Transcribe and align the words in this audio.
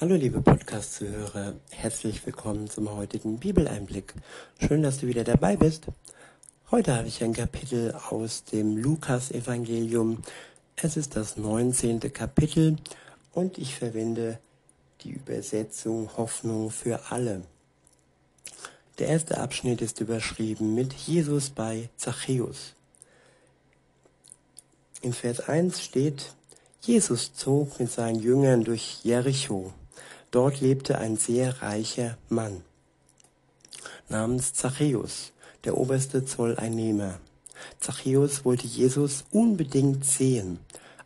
Hallo 0.00 0.14
liebe 0.14 0.40
Podcast-Zuhörer, 0.40 1.52
herzlich 1.68 2.24
willkommen 2.24 2.70
zum 2.70 2.90
heutigen 2.90 3.38
Bibeleinblick. 3.38 4.14
Schön, 4.58 4.82
dass 4.82 5.00
du 5.00 5.08
wieder 5.08 5.24
dabei 5.24 5.56
bist. 5.56 5.88
Heute 6.70 6.96
habe 6.96 7.06
ich 7.06 7.22
ein 7.22 7.34
Kapitel 7.34 7.94
aus 8.08 8.44
dem 8.44 8.78
Lukas-Evangelium. 8.78 10.22
Es 10.76 10.96
ist 10.96 11.16
das 11.16 11.36
19. 11.36 12.00
Kapitel 12.14 12.76
und 13.34 13.58
ich 13.58 13.74
verwende 13.74 14.38
die 15.02 15.10
Übersetzung 15.10 16.16
Hoffnung 16.16 16.70
für 16.70 17.10
alle. 17.10 17.42
Der 18.98 19.08
erste 19.08 19.36
Abschnitt 19.36 19.82
ist 19.82 20.00
überschrieben 20.00 20.74
mit 20.74 20.94
Jesus 20.94 21.50
bei 21.50 21.90
Zachäus. 21.98 22.72
In 25.02 25.12
Vers 25.12 25.40
1 25.40 25.82
steht, 25.82 26.32
Jesus 26.80 27.34
zog 27.34 27.78
mit 27.78 27.92
seinen 27.92 28.18
Jüngern 28.18 28.64
durch 28.64 29.00
Jericho. 29.04 29.74
Dort 30.30 30.60
lebte 30.60 30.98
ein 30.98 31.16
sehr 31.16 31.62
reicher 31.62 32.18
Mann 32.28 32.62
namens 34.10 34.52
Zachäus, 34.52 35.32
der 35.64 35.78
oberste 35.78 36.24
Zolleinnehmer. 36.24 37.18
Zachäus 37.78 38.44
wollte 38.44 38.66
Jesus 38.66 39.24
unbedingt 39.30 40.04
sehen, 40.04 40.58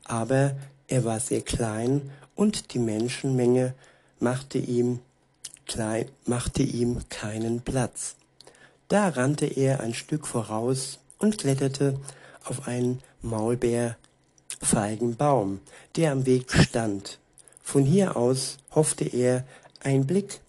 aber 0.04 0.56
er 0.88 1.04
war 1.04 1.20
sehr 1.20 1.42
klein 1.42 2.10
und 2.34 2.72
die 2.74 2.78
Menschenmenge 2.78 3.74
machte 4.18 4.56
ihm, 4.58 5.00
klein, 5.66 6.08
machte 6.24 6.62
ihm 6.62 7.00
keinen 7.08 7.60
Platz. 7.60 8.16
Da 8.88 9.08
rannte 9.08 9.46
er 9.46 9.80
ein 9.80 9.94
Stück 9.94 10.26
voraus 10.26 10.98
und 11.18 11.38
kletterte 11.38 11.98
auf 12.44 12.68
einen 12.68 13.00
Maulbeerfeigenbaum, 13.22 15.60
der 15.96 16.12
am 16.12 16.26
Weg 16.26 16.52
stand. 16.52 17.18
Von 17.64 17.84
hier 17.84 18.16
aus 18.16 18.58
hoffte 18.70 19.04
er, 19.04 19.44
einen 19.80 20.06
Blick 20.06 20.40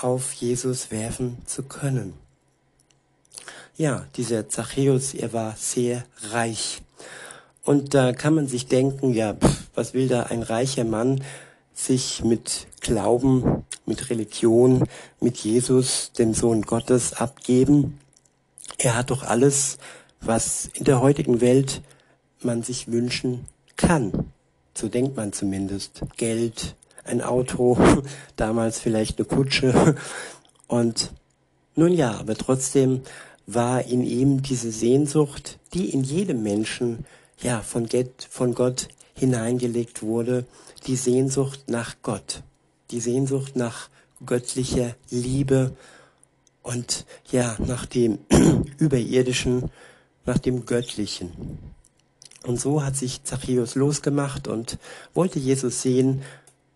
auf 0.00 0.32
Jesus 0.32 0.90
werfen 0.90 1.36
zu 1.44 1.62
können. 1.62 2.14
Ja, 3.76 4.06
dieser 4.16 4.48
Zachäus, 4.48 5.14
er 5.14 5.32
war 5.34 5.54
sehr 5.56 6.04
reich. 6.30 6.82
Und 7.62 7.94
da 7.94 8.12
kann 8.12 8.34
man 8.34 8.48
sich 8.48 8.66
denken, 8.66 9.12
ja, 9.12 9.34
pff, 9.34 9.68
was 9.74 9.92
will 9.92 10.08
da 10.08 10.24
ein 10.24 10.42
reicher 10.42 10.84
Mann 10.84 11.22
sich 11.74 12.24
mit 12.24 12.66
Glauben, 12.80 13.64
mit 13.84 14.08
Religion, 14.08 14.88
mit 15.20 15.36
Jesus, 15.36 16.10
dem 16.12 16.32
Sohn 16.32 16.62
Gottes, 16.62 17.12
abgeben? 17.12 18.00
Er 18.78 18.96
hat 18.96 19.10
doch 19.10 19.22
alles, 19.22 19.76
was 20.22 20.70
in 20.72 20.84
der 20.84 21.00
heutigen 21.00 21.42
Welt 21.42 21.82
man 22.40 22.62
sich 22.62 22.90
wünschen 22.90 23.44
kann. 23.76 24.32
So 24.76 24.88
denkt 24.88 25.16
man 25.16 25.32
zumindest. 25.32 26.02
Geld, 26.18 26.76
ein 27.04 27.22
Auto, 27.22 27.78
damals 28.36 28.78
vielleicht 28.78 29.18
eine 29.18 29.26
Kutsche. 29.26 29.96
Und 30.68 31.12
nun 31.74 31.92
ja, 31.92 32.18
aber 32.18 32.34
trotzdem 32.34 33.00
war 33.46 33.84
in 33.84 34.02
ihm 34.02 34.42
diese 34.42 34.70
Sehnsucht, 34.70 35.58
die 35.72 35.90
in 35.90 36.04
jedem 36.04 36.42
Menschen 36.42 37.06
ja 37.40 37.62
von, 37.62 37.86
Gott, 37.86 38.26
von 38.28 38.54
Gott 38.54 38.88
hineingelegt 39.14 40.02
wurde, 40.02 40.44
die 40.86 40.96
Sehnsucht 40.96 41.70
nach 41.70 41.96
Gott, 42.02 42.42
die 42.90 43.00
Sehnsucht 43.00 43.56
nach 43.56 43.88
göttlicher 44.26 44.94
Liebe 45.10 45.74
und 46.62 47.06
ja 47.30 47.56
nach 47.64 47.86
dem 47.86 48.18
überirdischen, 48.78 49.70
nach 50.26 50.38
dem 50.38 50.66
göttlichen. 50.66 51.32
Und 52.46 52.60
so 52.60 52.84
hat 52.84 52.96
sich 52.96 53.24
Zachäus 53.24 53.74
losgemacht 53.74 54.46
und 54.46 54.78
wollte 55.14 55.38
Jesus 55.40 55.82
sehen, 55.82 56.22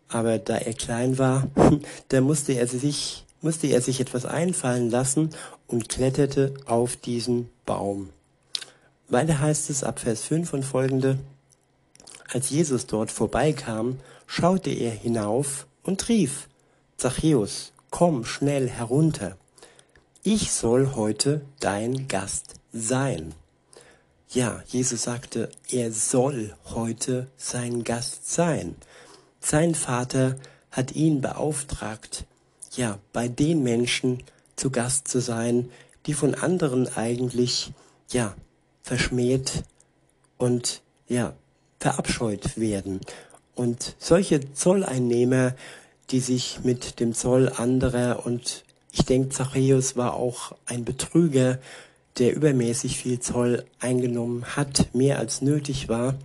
aber 0.08 0.38
da 0.38 0.56
er 0.56 0.74
klein 0.74 1.16
war, 1.16 1.46
da 2.08 2.20
musste 2.20 2.54
er 2.54 2.66
sich, 2.66 3.24
musste 3.40 3.68
er 3.68 3.80
sich 3.80 4.00
etwas 4.00 4.26
einfallen 4.26 4.90
lassen 4.90 5.30
und 5.68 5.88
kletterte 5.88 6.54
auf 6.66 6.96
diesen 6.96 7.48
Baum. 7.66 8.10
Weiter 9.08 9.38
heißt 9.40 9.70
es 9.70 9.84
ab 9.84 10.00
Vers 10.00 10.22
5 10.24 10.52
und 10.52 10.64
folgende, 10.64 11.18
als 12.32 12.50
Jesus 12.50 12.86
dort 12.86 13.10
vorbeikam, 13.10 13.98
schaute 14.26 14.70
er 14.70 14.92
hinauf 14.92 15.66
und 15.82 16.08
rief, 16.08 16.48
Zachäus, 16.96 17.72
komm 17.90 18.24
schnell 18.24 18.68
herunter. 18.68 19.36
Ich 20.22 20.52
soll 20.52 20.94
heute 20.94 21.40
dein 21.60 22.06
Gast 22.08 22.54
sein. 22.72 23.34
Ja, 24.32 24.62
Jesus 24.68 25.02
sagte, 25.02 25.50
er 25.72 25.90
soll 25.90 26.54
heute 26.66 27.26
sein 27.36 27.82
Gast 27.82 28.30
sein. 28.30 28.76
Sein 29.40 29.74
Vater 29.74 30.36
hat 30.70 30.92
ihn 30.92 31.20
beauftragt, 31.20 32.26
ja, 32.76 33.00
bei 33.12 33.26
den 33.26 33.64
Menschen 33.64 34.22
zu 34.54 34.70
Gast 34.70 35.08
zu 35.08 35.20
sein, 35.20 35.68
die 36.06 36.14
von 36.14 36.36
anderen 36.36 36.86
eigentlich, 36.94 37.72
ja, 38.12 38.36
verschmäht 38.84 39.64
und, 40.38 40.80
ja, 41.08 41.34
verabscheut 41.80 42.56
werden. 42.56 43.00
Und 43.56 43.96
solche 43.98 44.52
Zolleinnehmer, 44.54 45.56
die 46.10 46.20
sich 46.20 46.60
mit 46.62 47.00
dem 47.00 47.14
Zoll 47.14 47.48
anderer 47.48 48.24
und 48.24 48.64
ich 48.92 49.04
denke, 49.04 49.30
Zachäus 49.30 49.96
war 49.96 50.14
auch 50.14 50.52
ein 50.66 50.84
Betrüger, 50.84 51.58
der 52.18 52.34
übermäßig 52.34 52.98
viel 52.98 53.20
Zoll 53.20 53.64
eingenommen 53.78 54.44
hat, 54.56 54.94
mehr 54.94 55.18
als 55.18 55.42
nötig 55.42 55.88
war. 55.88 56.18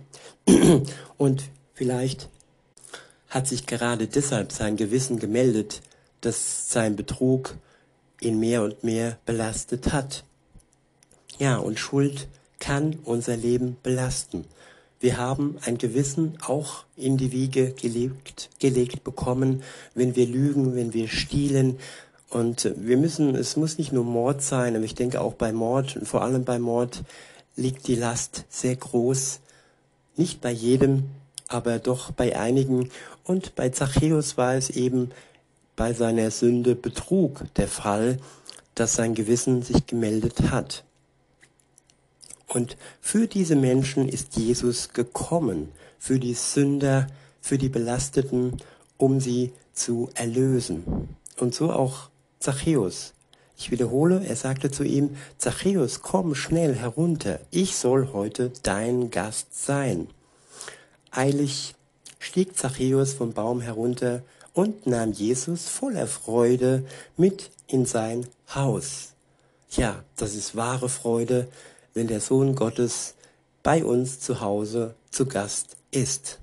Und 1.16 1.44
vielleicht 1.74 2.28
hat 3.28 3.46
sich 3.46 3.66
gerade 3.66 4.06
deshalb 4.06 4.52
sein 4.52 4.76
Gewissen 4.76 5.18
gemeldet, 5.18 5.82
dass 6.20 6.70
sein 6.70 6.96
Betrug 6.96 7.56
ihn 8.20 8.40
mehr 8.40 8.62
und 8.62 8.82
mehr 8.82 9.18
belastet 9.26 9.92
hat. 9.92 10.24
Ja, 11.38 11.58
und 11.58 11.78
Schuld 11.78 12.28
kann 12.58 12.98
unser 13.04 13.36
Leben 13.36 13.76
belasten. 13.82 14.46
Wir 14.98 15.18
haben 15.18 15.58
ein 15.66 15.76
Gewissen 15.76 16.38
auch 16.40 16.84
in 16.96 17.18
die 17.18 17.30
Wiege 17.30 17.72
gelegt, 17.72 18.48
gelegt 18.58 19.04
bekommen, 19.04 19.62
wenn 19.94 20.16
wir 20.16 20.26
lügen, 20.26 20.74
wenn 20.74 20.94
wir 20.94 21.08
stiehlen. 21.08 21.78
Und 22.30 22.72
wir 22.76 22.96
müssen, 22.96 23.34
es 23.34 23.56
muss 23.56 23.78
nicht 23.78 23.92
nur 23.92 24.04
Mord 24.04 24.42
sein, 24.42 24.74
aber 24.74 24.84
ich 24.84 24.94
denke 24.94 25.20
auch 25.20 25.34
bei 25.34 25.52
Mord 25.52 25.96
und 25.96 26.08
vor 26.08 26.22
allem 26.22 26.44
bei 26.44 26.58
Mord 26.58 27.02
liegt 27.54 27.86
die 27.86 27.94
Last 27.94 28.44
sehr 28.48 28.76
groß. 28.76 29.40
Nicht 30.16 30.40
bei 30.40 30.50
jedem, 30.50 31.04
aber 31.48 31.78
doch 31.78 32.10
bei 32.10 32.38
einigen. 32.38 32.90
Und 33.24 33.54
bei 33.54 33.68
Zachäus 33.68 34.36
war 34.36 34.54
es 34.54 34.70
eben 34.70 35.10
bei 35.76 35.92
seiner 35.92 36.30
Sünde 36.30 36.74
Betrug 36.74 37.44
der 37.54 37.68
Fall, 37.68 38.18
dass 38.74 38.94
sein 38.94 39.14
Gewissen 39.14 39.62
sich 39.62 39.86
gemeldet 39.86 40.50
hat. 40.50 40.84
Und 42.48 42.76
für 43.00 43.26
diese 43.26 43.56
Menschen 43.56 44.08
ist 44.08 44.36
Jesus 44.36 44.92
gekommen, 44.92 45.70
für 45.98 46.18
die 46.18 46.34
Sünder, 46.34 47.06
für 47.40 47.58
die 47.58 47.68
Belasteten, 47.68 48.56
um 48.96 49.20
sie 49.20 49.52
zu 49.72 50.10
erlösen. 50.14 51.08
Und 51.38 51.54
so 51.54 51.72
auch 51.72 52.08
Zachäus. 52.38 53.12
Ich 53.58 53.70
wiederhole, 53.70 54.24
er 54.26 54.36
sagte 54.36 54.70
zu 54.70 54.84
ihm, 54.84 55.16
Zachäus, 55.38 56.02
komm 56.02 56.34
schnell 56.34 56.74
herunter, 56.74 57.40
ich 57.50 57.76
soll 57.76 58.12
heute 58.12 58.52
dein 58.62 59.10
Gast 59.10 59.64
sein. 59.64 60.08
Eilig 61.10 61.74
stieg 62.18 62.56
Zachäus 62.56 63.14
vom 63.14 63.32
Baum 63.32 63.60
herunter 63.60 64.22
und 64.52 64.86
nahm 64.86 65.12
Jesus 65.12 65.68
voller 65.68 66.06
Freude 66.06 66.84
mit 67.16 67.50
in 67.66 67.86
sein 67.86 68.26
Haus. 68.54 69.12
Ja, 69.70 70.02
das 70.16 70.34
ist 70.34 70.56
wahre 70.56 70.88
Freude, 70.88 71.48
wenn 71.94 72.06
der 72.06 72.20
Sohn 72.20 72.54
Gottes 72.54 73.14
bei 73.62 73.84
uns 73.84 74.20
zu 74.20 74.40
Hause 74.40 74.94
zu 75.10 75.26
Gast 75.26 75.76
ist. 75.90 76.38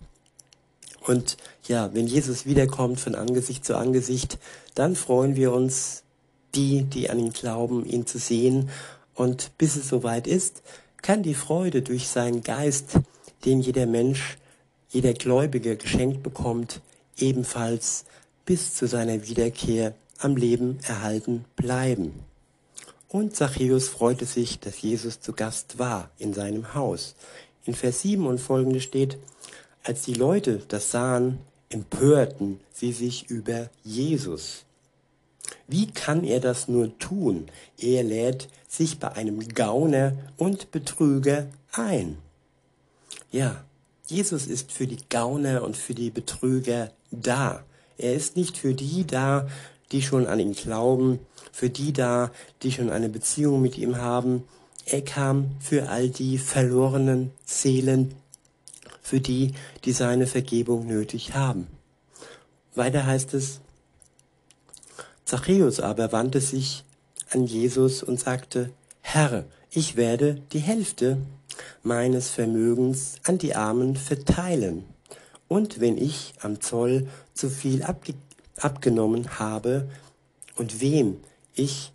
Und 1.05 1.37
ja, 1.67 1.93
wenn 1.93 2.07
Jesus 2.07 2.45
wiederkommt 2.45 2.99
von 2.99 3.15
Angesicht 3.15 3.65
zu 3.65 3.77
Angesicht, 3.77 4.37
dann 4.75 4.95
freuen 4.95 5.35
wir 5.35 5.53
uns, 5.53 6.03
die, 6.55 6.83
die 6.83 7.09
an 7.09 7.19
ihn 7.19 7.33
glauben, 7.33 7.85
ihn 7.85 8.05
zu 8.05 8.17
sehen. 8.19 8.69
Und 9.15 9.57
bis 9.57 9.75
es 9.75 9.87
soweit 9.87 10.27
ist, 10.27 10.61
kann 11.01 11.23
die 11.23 11.33
Freude 11.33 11.81
durch 11.81 12.07
seinen 12.07 12.43
Geist, 12.43 12.99
den 13.45 13.61
jeder 13.61 13.85
Mensch 13.85 14.37
jeder 14.93 15.13
Gläubige 15.13 15.75
geschenkt 15.75 16.21
bekommt, 16.21 16.81
ebenfalls 17.17 18.05
bis 18.45 18.75
zu 18.75 18.87
seiner 18.87 19.27
Wiederkehr 19.27 19.95
am 20.19 20.37
Leben 20.37 20.77
erhalten 20.83 21.45
bleiben. 21.55 22.13
Und 23.07 23.35
Zachäus 23.35 23.87
freute 23.89 24.25
sich, 24.25 24.59
dass 24.59 24.81
Jesus 24.81 25.19
zu 25.19 25.33
Gast 25.33 25.79
war 25.79 26.11
in 26.19 26.33
seinem 26.33 26.75
Haus. 26.75 27.15
In 27.65 27.73
Vers 27.73 28.01
7 28.01 28.25
und 28.27 28.39
folgende 28.39 28.81
steht, 28.81 29.17
als 29.83 30.03
die 30.03 30.13
Leute 30.13 30.61
das 30.67 30.91
sahen, 30.91 31.39
empörten 31.73 32.59
sie 32.71 32.91
sich 32.91 33.29
über 33.29 33.69
Jesus. 33.83 34.65
Wie 35.67 35.87
kann 35.87 36.23
er 36.23 36.39
das 36.39 36.67
nur 36.67 36.97
tun? 36.99 37.47
Er 37.77 38.03
lädt 38.03 38.47
sich 38.67 38.99
bei 38.99 39.11
einem 39.11 39.47
Gauner 39.49 40.13
und 40.37 40.71
Betrüger 40.71 41.47
ein. 41.71 42.17
Ja, 43.31 43.63
Jesus 44.05 44.47
ist 44.47 44.71
für 44.71 44.87
die 44.87 44.99
Gauner 45.09 45.63
und 45.63 45.77
für 45.77 45.93
die 45.93 46.09
Betrüger 46.09 46.91
da. 47.11 47.63
Er 47.97 48.13
ist 48.13 48.35
nicht 48.35 48.57
für 48.57 48.73
die 48.73 49.05
da, 49.05 49.47
die 49.91 50.01
schon 50.01 50.27
an 50.27 50.39
ihn 50.39 50.53
glauben, 50.53 51.19
für 51.51 51.69
die 51.69 51.93
da, 51.93 52.31
die 52.61 52.71
schon 52.71 52.89
eine 52.89 53.09
Beziehung 53.09 53.61
mit 53.61 53.77
ihm 53.77 53.97
haben. 53.97 54.43
Er 54.85 55.01
kam 55.01 55.51
für 55.59 55.89
all 55.89 56.09
die 56.09 56.37
verlorenen 56.37 57.31
Seelen, 57.45 58.15
für 59.03 59.19
die, 59.19 59.51
die 59.85 59.91
seine 59.91 60.25
Vergebung 60.25 60.87
nötig 60.87 61.35
haben. 61.35 61.67
Weiter 62.73 63.05
heißt 63.05 63.35
es, 63.35 63.59
Zachäus 65.25 65.79
aber 65.79 66.11
wandte 66.11 66.41
sich 66.41 66.83
an 67.29 67.45
Jesus 67.45 68.01
und 68.01 68.19
sagte, 68.19 68.71
Herr, 69.01 69.45
ich 69.69 69.95
werde 69.95 70.41
die 70.53 70.59
Hälfte 70.59 71.17
meines 71.83 72.29
Vermögens 72.29 73.15
an 73.23 73.37
die 73.37 73.55
Armen 73.55 73.95
verteilen. 73.95 74.85
Und 75.47 75.79
wenn 75.79 75.97
ich 75.97 76.33
am 76.41 76.61
Zoll 76.61 77.07
zu 77.33 77.49
viel 77.49 77.83
abge 77.83 78.13
abgenommen 78.57 79.39
habe 79.39 79.89
und 80.55 80.79
wem 80.79 81.17
ich 81.55 81.91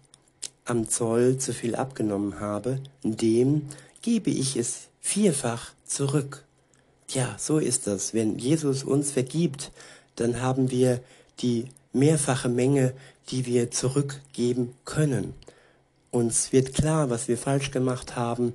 am 0.65 0.89
Zoll 0.89 1.39
zu 1.39 1.55
viel 1.55 1.77
abgenommen 1.77 2.41
habe, 2.41 2.81
dem 3.03 3.69
gebe 4.03 4.31
ich 4.31 4.57
es 4.57 4.89
vierfach 5.01 5.73
zurück. 5.87 6.45
Ja, 7.11 7.37
so 7.39 7.59
ist 7.59 7.87
das. 7.87 8.13
Wenn 8.13 8.39
Jesus 8.39 8.85
uns 8.85 9.11
vergibt, 9.13 9.73
dann 10.17 10.43
haben 10.43 10.71
wir 10.71 11.01
die 11.41 11.67
mehrfache 11.93 12.49
Menge, 12.49 12.93
die 13.31 13.47
wir 13.47 13.71
zurückgeben 13.71 14.75
können. 14.85 15.33
Uns 16.11 16.53
wird 16.53 16.75
klar, 16.75 17.09
was 17.09 17.29
wir 17.29 17.39
falsch 17.39 17.71
gemacht 17.71 18.17
haben 18.17 18.53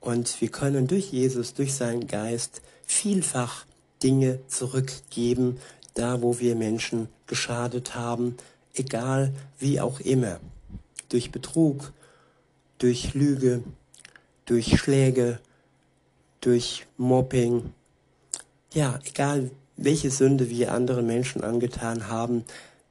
und 0.00 0.40
wir 0.40 0.48
können 0.48 0.86
durch 0.86 1.10
Jesus, 1.10 1.54
durch 1.54 1.74
seinen 1.74 2.06
Geist 2.06 2.62
vielfach 2.86 3.64
Dinge 4.02 4.40
zurückgeben, 4.46 5.58
da 5.94 6.20
wo 6.20 6.38
wir 6.38 6.54
Menschen 6.54 7.08
geschadet 7.26 7.94
haben, 7.94 8.36
egal 8.74 9.32
wie 9.58 9.80
auch 9.80 10.00
immer. 10.00 10.38
Durch 11.08 11.30
Betrug, 11.30 11.92
durch 12.78 13.14
Lüge, 13.14 13.62
durch 14.44 14.78
Schläge, 14.78 15.40
durch 16.40 16.86
Mobbing. 16.96 17.72
Ja, 18.76 19.00
egal 19.06 19.50
welche 19.78 20.10
Sünde 20.10 20.50
wir 20.50 20.70
anderen 20.70 21.06
Menschen 21.06 21.42
angetan 21.42 22.08
haben, 22.08 22.44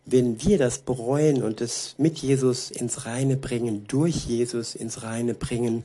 wenn 0.04 0.42
wir 0.44 0.58
das 0.58 0.80
bereuen 0.80 1.44
und 1.44 1.62
es 1.62 1.94
mit 2.00 2.18
Jesus 2.18 2.72
ins 2.72 3.06
Reine 3.06 3.38
bringen, 3.38 3.86
durch 3.88 4.26
Jesus 4.26 4.74
ins 4.74 5.04
Reine 5.04 5.36
bringen, 5.36 5.84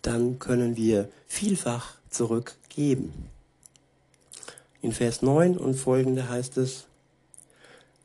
dann 0.00 0.38
können 0.38 0.78
wir 0.78 1.10
vielfach 1.26 1.96
zurückgeben. 2.08 3.12
In 4.80 4.92
Vers 4.92 5.20
9 5.20 5.58
und 5.58 5.74
folgende 5.74 6.30
heißt 6.30 6.56
es, 6.56 6.86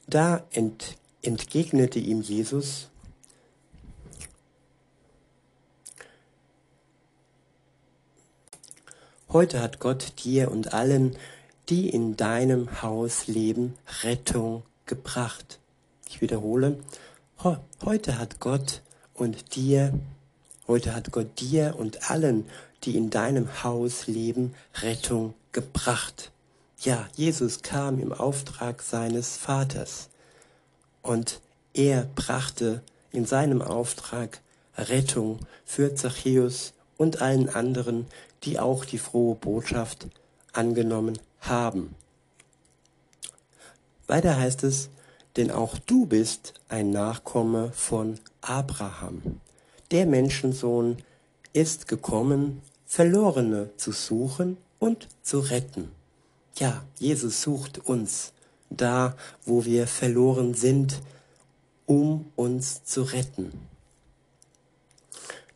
da 0.07 0.44
ent, 0.51 0.98
entgegnete 1.22 2.00
ihm 2.00 2.22
Jesus, 2.22 2.89
Heute 9.33 9.62
hat 9.62 9.80
Gott 9.80 10.25
dir 10.25 10.51
und 10.51 10.74
allen, 10.74 11.16
die 11.69 11.89
in 11.89 12.18
deinem 12.18 12.81
Haus 12.81 13.28
leben, 13.28 13.75
Rettung 14.04 14.63
gebracht. 14.86 15.60
Ich 16.10 16.19
wiederhole, 16.19 16.78
heute 17.81 18.18
hat 18.18 18.42
Gott 18.42 18.81
und 19.13 19.56
dir, 19.56 19.98
heute 20.68 20.94
hat 20.94 21.13
Gott 21.13 21.39
dir 21.39 21.75
und 21.78 22.12
allen, 22.12 22.45
die 22.83 22.98
in 22.98 23.10
deinem 23.10 23.63
Haus 23.63 24.07
leben, 24.07 24.54
Rettung 24.81 25.34
gebracht. 25.54 26.31
Ja, 26.81 27.07
Jesus 27.16 27.62
kam 27.62 28.00
im 28.00 28.12
Auftrag 28.12 28.81
seines 28.81 29.38
Vaters 29.38 30.10
und 31.01 31.39
er 31.74 32.06
brachte 32.16 32.81
in 33.13 33.25
seinem 33.25 33.62
Auftrag 33.62 34.42
Rettung 34.77 35.39
für 35.63 35.95
Zachäus 35.95 36.74
und 36.98 37.22
allen 37.22 37.48
anderen, 37.48 38.07
die 38.43 38.59
auch 38.59 38.85
die 38.85 38.97
frohe 38.97 39.35
Botschaft 39.35 40.07
angenommen 40.53 41.17
haben. 41.39 41.95
Weiter 44.07 44.38
heißt 44.38 44.63
es, 44.63 44.89
denn 45.38 45.51
auch 45.51 45.77
du 45.77 46.05
bist 46.05 46.53
ein 46.67 46.89
Nachkomme 46.89 47.71
von 47.71 48.19
Abraham. 48.41 49.39
Der 49.91 50.05
Menschensohn 50.05 50.97
ist 51.53 51.88
gekommen, 51.88 52.61
Verlorene 52.85 53.69
zu 53.77 53.93
suchen 53.93 54.57
und 54.79 55.07
zu 55.21 55.39
retten. 55.39 55.91
Ja, 56.57 56.83
Jesus 56.99 57.41
sucht 57.41 57.77
uns 57.79 58.33
da, 58.69 59.15
wo 59.45 59.63
wir 59.63 59.88
verloren 59.88 60.53
sind, 60.53 61.01
um 61.85 62.31
uns 62.35 62.83
zu 62.83 63.03
retten. 63.03 63.51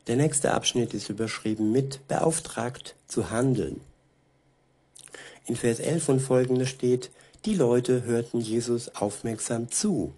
Der 0.07 0.17
nächste 0.17 0.53
Abschnitt 0.53 0.93
ist 0.93 1.09
überschrieben 1.09 1.71
mit 1.71 2.07
beauftragt 2.07 2.95
zu 3.07 3.31
handeln. 3.31 3.81
In 5.47 5.55
Vers 5.55 5.79
11 5.79 6.09
und 6.09 6.19
folgende 6.19 6.67
steht, 6.67 7.11
die 7.45 7.55
Leute 7.55 8.03
hörten 8.03 8.39
Jesus 8.39 8.95
aufmerksam 8.95 9.71
zu. 9.71 10.13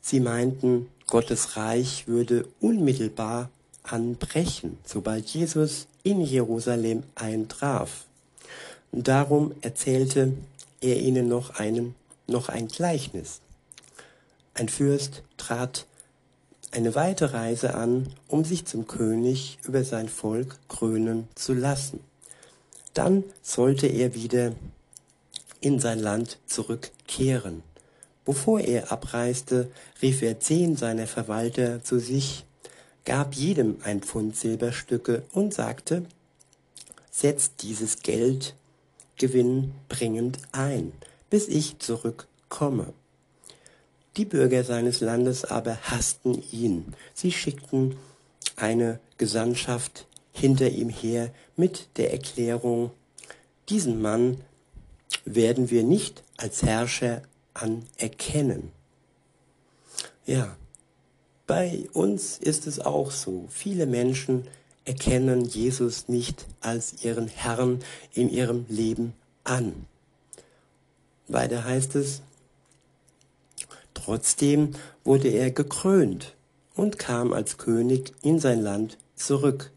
Sie 0.00 0.20
meinten, 0.20 0.88
Gottes 1.06 1.56
Reich 1.56 2.08
würde 2.08 2.46
unmittelbar 2.60 3.50
anbrechen, 3.82 4.78
sobald 4.84 5.28
Jesus 5.28 5.86
in 6.02 6.20
Jerusalem 6.20 7.02
eintraf. 7.14 8.06
Darum 8.92 9.52
erzählte 9.60 10.32
er 10.80 10.96
ihnen 11.00 11.28
noch, 11.28 11.50
einen, 11.50 11.94
noch 12.26 12.48
ein 12.48 12.68
Gleichnis. 12.68 13.40
Ein 14.54 14.68
Fürst 14.68 15.22
trat 15.36 15.86
eine 16.76 16.94
weite 16.94 17.32
Reise 17.32 17.74
an, 17.74 18.06
um 18.28 18.44
sich 18.44 18.66
zum 18.66 18.86
König 18.86 19.58
über 19.64 19.82
sein 19.82 20.10
Volk 20.10 20.58
krönen 20.68 21.26
zu 21.34 21.54
lassen. 21.54 22.00
Dann 22.92 23.24
sollte 23.42 23.86
er 23.86 24.14
wieder 24.14 24.52
in 25.60 25.80
sein 25.80 25.98
Land 25.98 26.38
zurückkehren. 26.46 27.62
Bevor 28.26 28.60
er 28.60 28.92
abreiste, 28.92 29.70
rief 30.02 30.20
er 30.20 30.38
zehn 30.38 30.76
seiner 30.76 31.06
Verwalter 31.06 31.82
zu 31.82 31.98
sich, 31.98 32.44
gab 33.06 33.34
jedem 33.34 33.78
ein 33.82 34.02
Pfund 34.02 34.36
Silberstücke 34.36 35.22
und 35.32 35.54
sagte, 35.54 36.04
setzt 37.10 37.62
dieses 37.62 38.00
Geld 38.00 38.54
gewinnbringend 39.16 40.40
ein, 40.52 40.92
bis 41.30 41.48
ich 41.48 41.78
zurückkomme. 41.78 42.92
Die 44.16 44.24
Bürger 44.24 44.64
seines 44.64 45.00
Landes 45.00 45.44
aber 45.44 45.76
hassten 45.82 46.42
ihn. 46.50 46.94
Sie 47.14 47.32
schickten 47.32 47.96
eine 48.56 48.98
Gesandtschaft 49.18 50.06
hinter 50.32 50.68
ihm 50.70 50.88
her 50.88 51.30
mit 51.56 51.88
der 51.96 52.12
Erklärung, 52.12 52.90
diesen 53.68 54.00
Mann 54.00 54.40
werden 55.24 55.70
wir 55.70 55.82
nicht 55.82 56.22
als 56.36 56.62
Herrscher 56.62 57.22
anerkennen. 57.54 58.70
Ja, 60.26 60.56
bei 61.46 61.88
uns 61.92 62.38
ist 62.38 62.66
es 62.66 62.80
auch 62.80 63.10
so. 63.10 63.46
Viele 63.48 63.86
Menschen 63.86 64.46
erkennen 64.84 65.44
Jesus 65.44 66.08
nicht 66.08 66.46
als 66.60 67.04
ihren 67.04 67.28
Herrn 67.28 67.80
in 68.12 68.28
ihrem 68.28 68.66
Leben 68.68 69.14
an. 69.44 69.86
Weiter 71.28 71.64
heißt 71.64 71.96
es, 71.96 72.22
trotzdem 74.06 74.70
wurde 75.02 75.28
er 75.28 75.50
gekrönt 75.50 76.36
und 76.76 76.96
kam 76.96 77.32
als 77.32 77.58
König 77.58 78.12
in 78.22 78.38
sein 78.38 78.62
Land 78.62 78.98
zurück. 79.16 79.72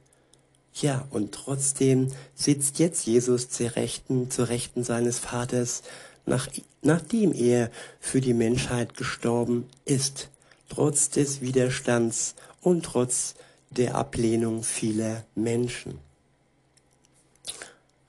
Ja, 0.71 1.07
und 1.09 1.33
trotzdem 1.33 2.11
sitzt 2.35 2.77
jetzt 2.77 3.07
Jesus 3.07 3.49
zur 3.49 3.75
Rechten, 3.75 4.29
zur 4.29 4.49
Rechten 4.49 4.83
seines 4.83 5.17
Vaters, 5.17 5.81
nach, 6.27 6.47
nachdem 6.83 7.33
er 7.33 7.71
für 7.99 8.21
die 8.21 8.35
Menschheit 8.35 8.95
gestorben 8.95 9.67
ist, 9.85 10.29
trotz 10.69 11.09
des 11.09 11.41
Widerstands 11.41 12.35
und 12.61 12.85
trotz 12.85 13.33
der 13.71 13.95
Ablehnung 13.95 14.61
vieler 14.61 15.25
Menschen. 15.33 15.97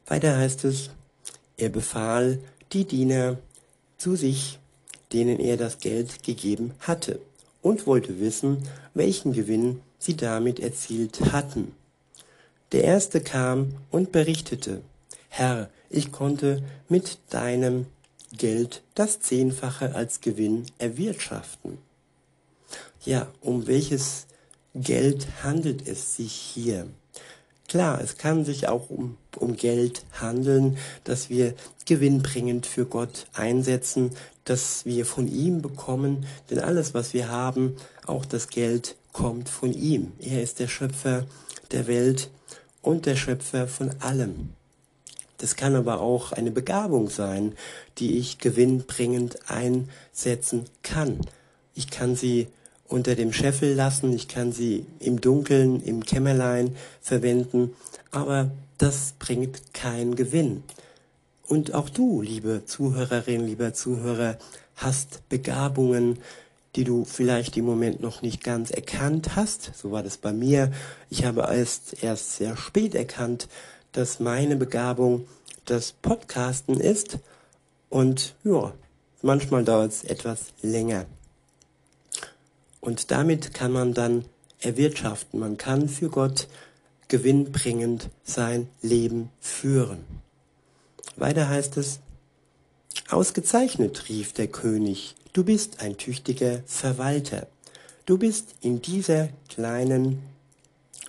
Weiter 0.06 0.36
heißt 0.36 0.66
es, 0.66 0.90
er 1.56 1.70
befahl 1.70 2.40
die 2.72 2.84
Diener 2.84 3.38
zu 3.96 4.16
sich, 4.16 4.58
denen 5.12 5.40
er 5.40 5.56
das 5.56 5.78
Geld 5.78 6.22
gegeben 6.22 6.72
hatte, 6.80 7.20
und 7.62 7.86
wollte 7.86 8.20
wissen, 8.20 8.66
welchen 8.94 9.32
Gewinn 9.32 9.80
sie 9.98 10.16
damit 10.16 10.60
erzielt 10.60 11.32
hatten. 11.32 11.72
Der 12.72 12.84
erste 12.84 13.20
kam 13.20 13.74
und 13.90 14.12
berichtete, 14.12 14.80
Herr, 15.28 15.68
ich 15.90 16.12
konnte 16.12 16.62
mit 16.88 17.18
deinem 17.30 17.86
Geld 18.32 18.82
das 18.94 19.20
Zehnfache 19.20 19.94
als 19.94 20.20
Gewinn 20.20 20.66
erwirtschaften. 20.78 21.78
Ja, 23.04 23.28
um 23.40 23.66
welches 23.66 24.26
Geld 24.74 25.26
handelt 25.42 25.86
es 25.88 26.16
sich 26.16 26.32
hier? 26.32 26.86
Klar, 27.66 28.00
es 28.00 28.16
kann 28.16 28.44
sich 28.44 28.68
auch 28.68 28.90
um, 28.90 29.16
um 29.36 29.56
Geld 29.56 30.04
handeln, 30.20 30.76
das 31.04 31.30
wir 31.30 31.54
gewinnbringend 31.86 32.66
für 32.66 32.84
Gott 32.84 33.26
einsetzen, 33.32 34.10
dass 34.44 34.84
wir 34.84 35.06
von 35.06 35.28
ihm 35.28 35.62
bekommen, 35.62 36.26
denn 36.48 36.58
alles, 36.58 36.94
was 36.94 37.14
wir 37.14 37.28
haben, 37.28 37.76
auch 38.06 38.24
das 38.24 38.48
Geld, 38.48 38.96
kommt 39.12 39.48
von 39.48 39.72
ihm. 39.72 40.12
Er 40.18 40.42
ist 40.42 40.60
der 40.60 40.68
Schöpfer 40.68 41.26
der 41.72 41.86
Welt 41.86 42.30
und 42.82 43.06
der 43.06 43.16
Schöpfer 43.16 43.68
von 43.68 43.90
allem. 44.00 44.50
Das 45.38 45.56
kann 45.56 45.74
aber 45.74 46.00
auch 46.00 46.32
eine 46.32 46.50
Begabung 46.50 47.08
sein, 47.08 47.54
die 47.98 48.18
ich 48.18 48.38
gewinnbringend 48.38 49.38
einsetzen 49.48 50.64
kann. 50.82 51.18
Ich 51.74 51.90
kann 51.90 52.14
sie 52.14 52.48
unter 52.86 53.14
dem 53.14 53.32
Scheffel 53.32 53.74
lassen, 53.74 54.12
ich 54.12 54.28
kann 54.28 54.52
sie 54.52 54.84
im 54.98 55.20
Dunkeln, 55.20 55.82
im 55.82 56.04
Kämmerlein 56.04 56.76
verwenden, 57.00 57.74
aber 58.10 58.50
das 58.78 59.14
bringt 59.18 59.72
keinen 59.72 60.16
Gewinn. 60.16 60.62
Und 61.50 61.74
auch 61.74 61.88
du, 61.88 62.22
liebe 62.22 62.62
Zuhörerin, 62.64 63.44
lieber 63.44 63.74
Zuhörer, 63.74 64.38
hast 64.76 65.28
Begabungen, 65.28 66.20
die 66.76 66.84
du 66.84 67.04
vielleicht 67.04 67.56
im 67.56 67.64
Moment 67.64 68.00
noch 68.00 68.22
nicht 68.22 68.44
ganz 68.44 68.70
erkannt 68.70 69.34
hast. 69.34 69.72
So 69.76 69.90
war 69.90 70.04
das 70.04 70.16
bei 70.16 70.32
mir. 70.32 70.70
Ich 71.10 71.24
habe 71.24 71.40
erst, 71.40 72.04
erst 72.04 72.36
sehr 72.36 72.56
spät 72.56 72.94
erkannt, 72.94 73.48
dass 73.90 74.20
meine 74.20 74.54
Begabung 74.54 75.26
das 75.64 75.90
Podcasten 75.90 76.78
ist. 76.78 77.18
Und 77.88 78.36
ja, 78.44 78.72
manchmal 79.20 79.64
dauert 79.64 79.90
es 79.90 80.04
etwas 80.04 80.52
länger. 80.62 81.06
Und 82.80 83.10
damit 83.10 83.54
kann 83.54 83.72
man 83.72 83.92
dann 83.92 84.24
erwirtschaften. 84.60 85.40
Man 85.40 85.56
kann 85.56 85.88
für 85.88 86.10
Gott 86.10 86.46
gewinnbringend 87.08 88.08
sein 88.22 88.68
Leben 88.82 89.30
führen. 89.40 90.04
Weiter 91.20 91.48
heißt 91.48 91.76
es, 91.76 92.00
Ausgezeichnet, 93.10 94.08
rief 94.08 94.32
der 94.32 94.48
König, 94.48 95.14
du 95.32 95.44
bist 95.44 95.80
ein 95.80 95.96
tüchtiger 95.96 96.62
Verwalter. 96.66 97.46
Du 98.06 98.18
bist 98.18 98.54
in 98.60 98.82
dieser 98.82 99.28
kleinen 99.48 100.22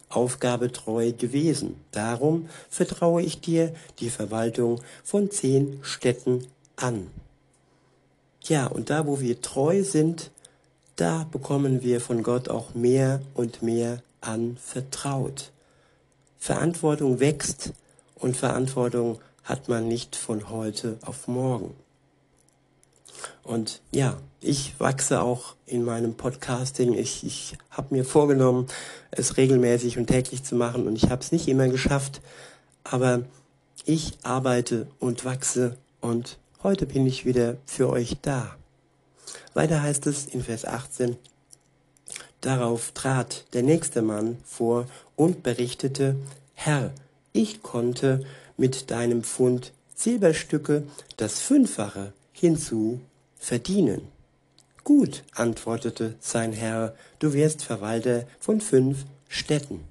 Aufgabe 0.09 0.71
treu 0.71 1.13
gewesen. 1.13 1.75
Darum 1.91 2.49
vertraue 2.69 3.21
ich 3.21 3.39
dir 3.39 3.73
die 3.99 4.09
Verwaltung 4.09 4.81
von 5.03 5.31
zehn 5.31 5.79
Städten 5.81 6.45
an. 6.75 7.07
Ja, 8.43 8.67
und 8.67 8.89
da, 8.89 9.07
wo 9.07 9.21
wir 9.21 9.41
treu 9.41 9.83
sind, 9.83 10.31
da 10.97 11.25
bekommen 11.31 11.83
wir 11.83 12.01
von 12.01 12.21
Gott 12.21 12.49
auch 12.49 12.73
mehr 12.73 13.21
und 13.33 13.63
mehr 13.63 14.03
anvertraut. 14.19 15.51
Verantwortung 16.37 17.19
wächst 17.19 17.71
und 18.15 18.35
Verantwortung 18.35 19.19
hat 19.51 19.67
man 19.67 19.89
nicht 19.89 20.15
von 20.15 20.49
heute 20.49 20.97
auf 21.01 21.27
morgen. 21.27 21.75
Und 23.43 23.81
ja, 23.91 24.17
ich 24.39 24.79
wachse 24.79 25.21
auch 25.21 25.55
in 25.65 25.83
meinem 25.83 26.13
Podcasting. 26.13 26.93
Ich, 26.93 27.25
ich 27.25 27.57
habe 27.69 27.93
mir 27.93 28.05
vorgenommen, 28.05 28.67
es 29.11 29.35
regelmäßig 29.35 29.97
und 29.97 30.07
täglich 30.07 30.43
zu 30.45 30.55
machen 30.55 30.87
und 30.87 30.95
ich 30.95 31.09
habe 31.09 31.21
es 31.21 31.33
nicht 31.33 31.49
immer 31.49 31.67
geschafft. 31.67 32.21
Aber 32.85 33.23
ich 33.83 34.17
arbeite 34.23 34.87
und 34.99 35.25
wachse 35.25 35.75
und 35.99 36.37
heute 36.63 36.85
bin 36.85 37.05
ich 37.05 37.25
wieder 37.25 37.57
für 37.65 37.89
euch 37.89 38.15
da. 38.21 38.55
Weiter 39.53 39.83
heißt 39.83 40.07
es 40.07 40.27
in 40.27 40.41
Vers 40.41 40.63
18, 40.63 41.17
Darauf 42.39 42.93
trat 42.93 43.45
der 43.53 43.63
nächste 43.63 44.01
Mann 44.01 44.37
vor 44.45 44.87
und 45.17 45.43
berichtete, 45.43 46.15
Herr, 46.53 46.91
ich 47.33 47.61
konnte 47.61 48.25
mit 48.57 48.91
deinem 48.91 49.23
Pfund 49.23 49.73
Silberstücke 49.95 50.83
das 51.17 51.39
Fünffache 51.39 52.13
hinzu 52.31 53.01
verdienen. 53.37 54.07
Gut, 54.83 55.23
antwortete 55.33 56.15
sein 56.19 56.53
Herr, 56.53 56.95
du 57.19 57.33
wirst 57.33 57.63
Verwalter 57.63 58.25
von 58.39 58.61
fünf 58.61 59.05
Städten. 59.27 59.81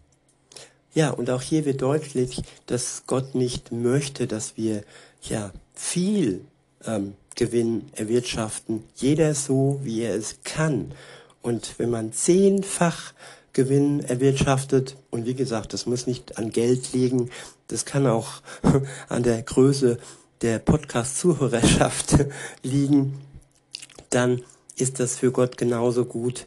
Ja, 0.93 1.11
und 1.11 1.31
auch 1.31 1.43
hier 1.43 1.65
wird 1.65 1.83
deutlich, 1.83 2.43
dass 2.67 3.05
Gott 3.07 3.37
nicht 3.37 3.71
möchte, 3.71 4.27
dass 4.27 4.57
wir 4.57 4.83
ja 5.23 5.53
viel 5.75 6.45
ähm, 6.85 7.15
Gewinn 7.37 7.89
erwirtschaften, 7.95 8.83
jeder 8.97 9.35
so, 9.35 9.81
wie 9.85 10.03
er 10.03 10.17
es 10.17 10.39
kann. 10.43 10.93
Und 11.43 11.79
wenn 11.79 11.91
man 11.91 12.13
zehnfach 12.13 13.15
Gewinn 13.53 14.01
erwirtschaftet, 14.01 14.97
und 15.11 15.27
wie 15.27 15.35
gesagt, 15.35 15.73
das 15.73 15.87
muss 15.87 16.07
nicht 16.07 16.39
an 16.39 16.51
Geld 16.51 16.93
liegen, 16.93 17.31
das 17.69 17.85
kann 17.85 18.07
auch 18.07 18.43
an 19.09 19.23
der 19.23 19.43
Größe 19.43 19.99
der 20.43 20.59
Podcast-Zuhörerschaft 20.59 22.17
liegen, 22.63 23.21
dann 24.11 24.43
ist 24.77 25.01
das 25.01 25.17
für 25.17 25.33
Gott 25.33 25.57
genauso 25.57 26.05
gut, 26.05 26.47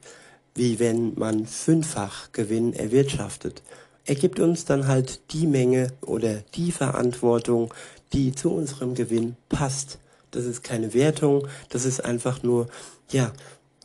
wie 0.56 0.80
wenn 0.80 1.14
man 1.16 1.46
fünffach 1.46 2.32
Gewinn 2.32 2.74
erwirtschaftet. 2.74 3.62
Er 4.06 4.16
gibt 4.16 4.40
uns 4.40 4.66
dann 4.66 4.88
halt 4.88 5.22
die 5.32 5.48
Menge 5.48 5.94
oder 6.02 6.42
die 6.56 6.72
Verantwortung, 6.72 7.74
die 8.12 8.34
zu 8.34 8.52
unserem 8.52 8.96
Gewinn 8.96 9.36
passt. 9.50 10.00
Das 10.32 10.46
ist 10.46 10.64
keine 10.64 10.94
Wertung, 10.94 11.48
das 11.70 11.86
ist 11.86 12.04
einfach 12.04 12.44
nur, 12.44 12.68
ja, 13.10 13.32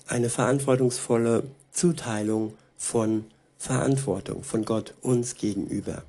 eine 0.06 0.30
verantwortungsvolle 0.30 1.44
Zuteilung 1.70 2.54
von 2.78 3.26
Verantwortung 3.58 4.44
von 4.44 4.64
Gott 4.64 4.94
uns 5.02 5.34
gegenüber. 5.34 6.04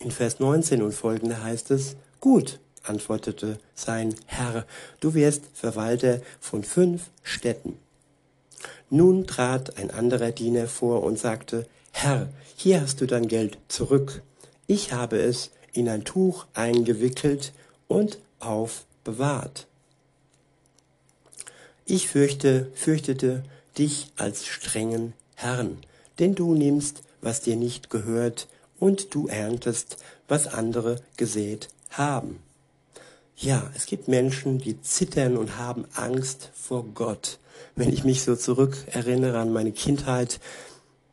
In 0.00 0.10
Vers 0.10 0.40
19 0.40 0.82
und 0.82 0.92
folgende 0.92 1.42
heißt 1.42 1.70
es, 1.70 1.96
gut, 2.20 2.58
antwortete 2.82 3.58
sein 3.74 4.14
Herr, 4.26 4.66
du 5.00 5.14
wirst 5.14 5.44
Verwalter 5.54 6.20
von 6.40 6.64
fünf 6.64 7.10
Städten. 7.22 7.78
Nun 8.90 9.26
trat 9.26 9.78
ein 9.78 9.90
anderer 9.90 10.32
Diener 10.32 10.66
vor 10.66 11.04
und 11.04 11.18
sagte, 11.18 11.66
Herr, 11.92 12.28
hier 12.56 12.82
hast 12.82 13.00
du 13.00 13.06
dein 13.06 13.28
Geld 13.28 13.56
zurück. 13.68 14.22
Ich 14.66 14.92
habe 14.92 15.18
es 15.18 15.50
in 15.72 15.88
ein 15.88 16.04
Tuch 16.04 16.46
eingewickelt 16.54 17.52
und 17.86 18.18
aufbewahrt. 18.40 19.66
Ich 21.86 22.08
fürchte, 22.08 22.70
fürchtete 22.74 23.44
dich 23.78 24.08
als 24.16 24.46
strengen 24.46 25.14
Herrn, 25.42 25.78
denn 26.18 26.34
du 26.34 26.54
nimmst, 26.54 27.02
was 27.20 27.40
dir 27.40 27.56
nicht 27.56 27.90
gehört, 27.90 28.48
und 28.78 29.14
du 29.14 29.28
erntest, 29.28 29.98
was 30.26 30.48
andere 30.48 30.96
gesät 31.16 31.68
haben. 31.90 32.40
Ja, 33.36 33.70
es 33.76 33.86
gibt 33.86 34.08
Menschen, 34.08 34.58
die 34.58 34.80
zittern 34.82 35.36
und 35.36 35.56
haben 35.56 35.84
Angst 35.94 36.50
vor 36.54 36.84
Gott. 36.94 37.38
Wenn 37.76 37.92
ich 37.92 38.04
mich 38.04 38.22
so 38.22 38.34
zurückerinnere 38.34 39.38
an 39.38 39.52
meine 39.52 39.72
Kindheit, 39.72 40.40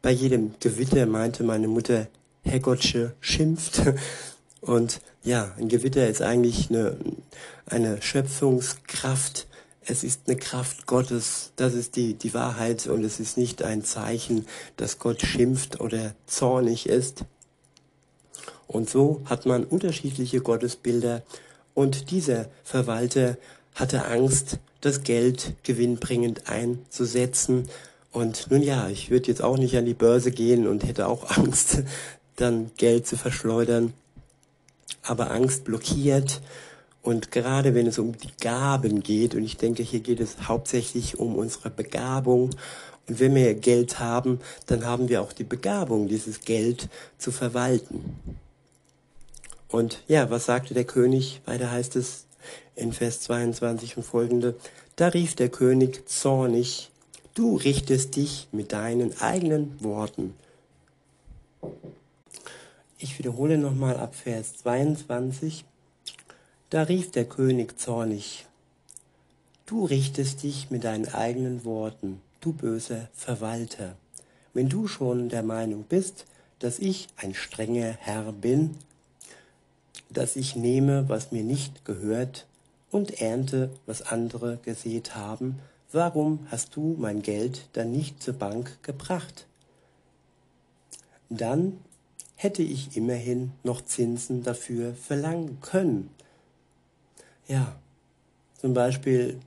bei 0.02 0.12
jedem 0.12 0.54
Gewitter 0.60 1.06
meinte 1.06 1.44
meine 1.44 1.68
Mutter, 1.68 2.08
Herr 2.44 2.60
Gottsche 2.60 3.14
schimpft. 3.20 3.82
Und 4.62 5.02
ja, 5.24 5.54
ein 5.58 5.70
Gewitter 5.70 6.08
ist 6.08 6.22
eigentlich 6.22 6.70
eine, 6.70 6.98
eine 7.66 8.02
Schöpfungskraft. 8.02 9.48
Es 9.90 10.04
ist 10.04 10.22
eine 10.28 10.38
Kraft 10.38 10.86
Gottes. 10.86 11.52
Das 11.56 11.74
ist 11.74 11.96
die, 11.96 12.14
die 12.14 12.36
Wahrheit. 12.36 12.86
Und 12.86 13.04
es 13.04 13.20
ist 13.20 13.38
nicht 13.38 13.64
ein 13.64 13.84
Zeichen, 13.84 14.46
dass 14.78 15.00
Gott 15.00 15.24
schimpft 15.24 15.82
oder 15.82 16.14
zornig 16.28 16.88
ist. 16.88 17.26
Und 18.68 18.88
so 18.88 19.22
hat 19.26 19.48
man 19.48 19.64
unterschiedliche 19.64 20.42
Gottesbilder 20.42 21.24
und 21.74 22.12
dieser 22.12 22.46
Verwalter 22.64 23.38
hatte 23.74 24.06
Angst, 24.06 24.60
das 24.82 25.02
Geld 25.02 25.56
gewinnbringend 25.64 26.48
einzusetzen. 26.48 27.68
Und 28.12 28.52
nun 28.52 28.62
ja, 28.62 28.90
ich 28.90 29.10
würde 29.10 29.28
jetzt 29.28 29.42
auch 29.42 29.58
nicht 29.58 29.76
an 29.76 29.86
die 29.86 29.96
Börse 29.96 30.30
gehen 30.30 30.68
und 30.68 30.84
hätte 30.84 31.08
auch 31.08 31.32
Angst, 31.36 31.80
dann 32.36 32.70
Geld 32.78 33.08
zu 33.08 33.18
verschleudern. 33.18 33.94
Aber 35.02 35.32
Angst 35.32 35.64
blockiert. 35.64 36.42
Und 37.02 37.32
gerade 37.32 37.74
wenn 37.76 37.88
es 37.88 37.98
um 37.98 38.18
die 38.18 38.32
Gaben 38.42 39.02
geht, 39.02 39.36
und 39.36 39.44
ich 39.44 39.58
denke, 39.58 39.84
hier 39.84 40.02
geht 40.02 40.20
es 40.20 40.48
hauptsächlich 40.48 41.18
um 41.18 41.36
unsere 41.36 41.70
Begabung. 41.70 42.50
Und 43.08 43.20
wenn 43.20 43.34
wir 43.36 43.54
Geld 43.56 44.00
haben, 44.00 44.40
dann 44.68 44.86
haben 44.86 45.10
wir 45.10 45.22
auch 45.22 45.34
die 45.34 45.44
Begabung, 45.44 46.08
dieses 46.08 46.42
Geld 46.42 46.90
zu 47.18 47.32
verwalten. 47.32 48.18
Und 49.70 50.04
ja, 50.08 50.30
was 50.30 50.46
sagte 50.46 50.74
der 50.74 50.84
König? 50.84 51.42
Weiter 51.46 51.72
heißt 51.72 51.96
es 51.96 52.26
in 52.76 52.92
Vers 52.92 53.22
22 53.22 53.98
und 53.98 54.04
folgende. 54.04 54.56
Da 54.96 55.08
rief 55.08 55.36
der 55.36 55.50
König 55.50 56.08
zornig, 56.10 56.92
du 57.34 57.56
richtest 57.56 58.16
dich 58.16 58.48
mit 58.52 58.74
deinen 58.74 59.20
eigenen 59.22 59.82
Worten. 59.84 60.34
Ich 62.98 63.18
wiederhole 63.18 63.58
nochmal 63.58 63.98
ab 63.98 64.14
Vers 64.16 64.58
22. 64.58 65.64
Da 66.70 66.84
rief 66.84 67.10
der 67.10 67.26
König 67.26 67.80
zornig, 67.80 68.46
du 69.66 69.86
richtest 69.86 70.44
dich 70.44 70.70
mit 70.70 70.84
deinen 70.84 71.08
eigenen 71.08 71.66
Worten, 71.66 72.22
du 72.42 72.54
böser 72.54 73.10
Verwalter. 73.16 73.96
Wenn 74.54 74.70
du 74.70 74.86
schon 74.86 75.30
der 75.30 75.42
Meinung 75.42 75.84
bist, 75.90 76.28
dass 76.60 76.78
ich 76.78 77.08
ein 77.18 77.34
strenger 77.34 77.98
Herr 78.00 78.32
bin, 78.34 78.78
dass 80.12 80.36
ich 80.36 80.56
nehme, 80.56 81.10
was 81.10 81.32
mir 81.32 81.44
nicht 81.44 81.86
gehört 81.86 82.46
und 82.92 83.20
ernte, 83.20 83.72
was 83.88 84.04
andere 84.04 84.60
gesät 84.64 85.16
haben. 85.16 85.58
Warum 85.92 86.48
hast 86.52 86.76
du 86.76 86.96
mein 87.00 87.24
Geld 87.24 87.68
dann 87.74 87.92
nicht 87.92 88.22
zur 88.22 88.36
Bank 88.36 88.78
gebracht? 88.84 89.48
Dann 91.30 91.80
hätte 92.36 92.62
ich 92.62 92.96
immerhin 92.96 93.54
noch 93.64 93.84
Zinsen 93.84 94.44
dafür 94.44 94.94
verlangen 94.94 95.58
können. 95.62 96.12
Ja, 97.50 97.76
zum 98.62 98.76
Beispiel 98.76 99.40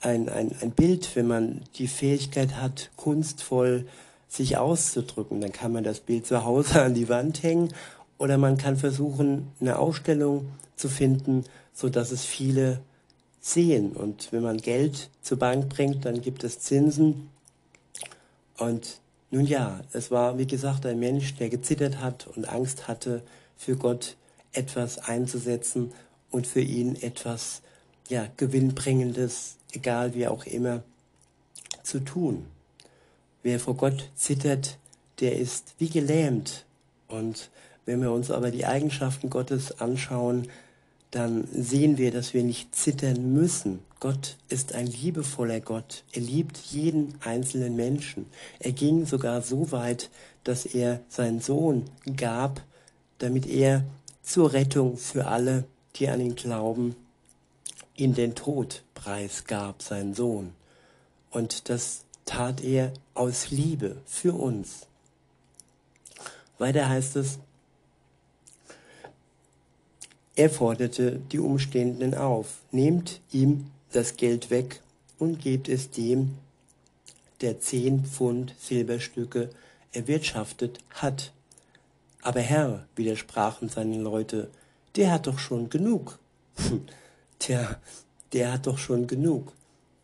ein, 0.00 0.28
ein, 0.28 0.54
ein 0.60 0.70
Bild, 0.70 1.16
wenn 1.16 1.26
man 1.26 1.62
die 1.74 1.88
Fähigkeit 1.88 2.54
hat, 2.54 2.92
kunstvoll 2.94 3.88
sich 4.28 4.58
auszudrücken, 4.58 5.40
dann 5.40 5.50
kann 5.50 5.72
man 5.72 5.82
das 5.82 5.98
Bild 5.98 6.24
zu 6.24 6.44
Hause 6.44 6.82
an 6.82 6.94
die 6.94 7.08
Wand 7.08 7.42
hängen 7.42 7.74
oder 8.16 8.38
man 8.38 8.58
kann 8.58 8.76
versuchen, 8.76 9.50
eine 9.60 9.80
Ausstellung 9.80 10.52
zu 10.76 10.88
finden, 10.88 11.44
so 11.72 11.88
dass 11.88 12.12
es 12.12 12.24
viele 12.24 12.80
sehen. 13.40 13.90
Und 13.90 14.32
wenn 14.32 14.44
man 14.44 14.58
Geld 14.58 15.10
zur 15.20 15.40
Bank 15.40 15.68
bringt, 15.70 16.04
dann 16.04 16.20
gibt 16.20 16.44
es 16.44 16.60
Zinsen. 16.60 17.28
Und 18.56 19.00
nun 19.32 19.46
ja, 19.46 19.80
es 19.92 20.12
war, 20.12 20.38
wie 20.38 20.46
gesagt, 20.46 20.86
ein 20.86 21.00
Mensch, 21.00 21.34
der 21.34 21.48
gezittert 21.48 21.98
hat 21.98 22.28
und 22.36 22.48
Angst 22.48 22.86
hatte, 22.86 23.24
für 23.56 23.76
Gott 23.76 24.16
etwas 24.52 24.98
einzusetzen 24.98 25.92
und 26.34 26.48
für 26.48 26.60
ihn 26.60 26.96
etwas, 26.96 27.62
ja, 28.08 28.26
Gewinnbringendes, 28.36 29.54
egal 29.72 30.14
wie 30.14 30.26
auch 30.26 30.44
immer, 30.46 30.82
zu 31.84 32.00
tun. 32.00 32.46
Wer 33.44 33.60
vor 33.60 33.76
Gott 33.76 34.10
zittert, 34.16 34.78
der 35.20 35.38
ist 35.38 35.74
wie 35.78 35.88
gelähmt. 35.88 36.64
Und 37.06 37.50
wenn 37.86 38.02
wir 38.02 38.10
uns 38.10 38.32
aber 38.32 38.50
die 38.50 38.66
Eigenschaften 38.66 39.30
Gottes 39.30 39.80
anschauen, 39.80 40.48
dann 41.12 41.46
sehen 41.52 41.98
wir, 41.98 42.10
dass 42.10 42.34
wir 42.34 42.42
nicht 42.42 42.74
zittern 42.74 43.32
müssen. 43.32 43.78
Gott 44.00 44.36
ist 44.48 44.74
ein 44.74 44.88
liebevoller 44.88 45.60
Gott. 45.60 46.02
Er 46.12 46.22
liebt 46.22 46.58
jeden 46.58 47.14
einzelnen 47.20 47.76
Menschen. 47.76 48.26
Er 48.58 48.72
ging 48.72 49.06
sogar 49.06 49.40
so 49.40 49.70
weit, 49.70 50.10
dass 50.42 50.66
er 50.66 51.00
seinen 51.08 51.40
Sohn 51.40 51.84
gab, 52.16 52.60
damit 53.18 53.46
er 53.46 53.84
zur 54.24 54.52
Rettung 54.52 54.96
für 54.96 55.26
alle, 55.26 55.64
die 55.96 56.08
an 56.08 56.20
ihn 56.20 56.34
glauben, 56.34 56.96
in 57.96 58.14
den 58.14 58.34
Tod 58.34 58.82
preisgab, 58.94 59.82
seinen 59.82 60.14
Sohn. 60.14 60.52
Und 61.30 61.68
das 61.68 62.04
tat 62.24 62.62
er 62.62 62.92
aus 63.14 63.50
Liebe 63.50 64.00
für 64.06 64.34
uns. 64.34 64.86
Weiter 66.58 66.88
heißt 66.88 67.16
es, 67.16 67.38
er 70.36 70.50
forderte 70.50 71.20
die 71.30 71.38
Umstehenden 71.38 72.14
auf, 72.14 72.62
nehmt 72.72 73.20
ihm 73.30 73.70
das 73.92 74.16
Geld 74.16 74.50
weg 74.50 74.80
und 75.18 75.40
gebt 75.40 75.68
es 75.68 75.90
dem, 75.90 76.36
der 77.40 77.60
zehn 77.60 78.04
Pfund 78.04 78.54
Silberstücke 78.58 79.50
erwirtschaftet 79.92 80.80
hat. 80.90 81.32
Aber 82.22 82.40
Herr, 82.40 82.86
widersprachen 82.96 83.68
seine 83.68 83.98
Leute, 83.98 84.50
der 84.96 85.12
hat 85.12 85.26
doch 85.26 85.38
schon 85.38 85.68
genug. 85.68 86.18
Tja, 87.38 87.76
der 88.32 88.52
hat 88.52 88.66
doch 88.66 88.78
schon 88.78 89.06
genug. 89.06 89.52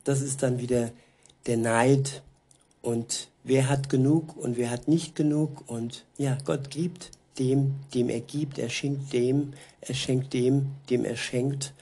Das 0.05 0.21
ist 0.21 0.43
dann 0.43 0.59
wieder 0.59 0.91
der 1.47 1.57
Neid 1.57 2.23
und 2.83 3.29
wer 3.45 3.69
hat 3.69 3.89
genug 3.89 4.37
und 4.37 4.57
wer 4.57 4.71
hat 4.71 4.89
nicht 4.89 5.15
genug 5.15 5.69
und 5.69 6.05
ja, 6.17 6.37
Gott 6.45 6.71
gibt 6.71 7.11
dem, 7.39 7.77
dem 7.95 8.09
er 8.09 8.21
gibt, 8.21 8.59
er 8.59 8.69
schenkt 8.69 9.13
dem, 9.13 9.55
er 9.81 9.95
schenkt 9.95 10.33
dem, 10.35 10.73
dem 10.91 11.05
er 11.05 11.17
schenkt. 11.17 11.73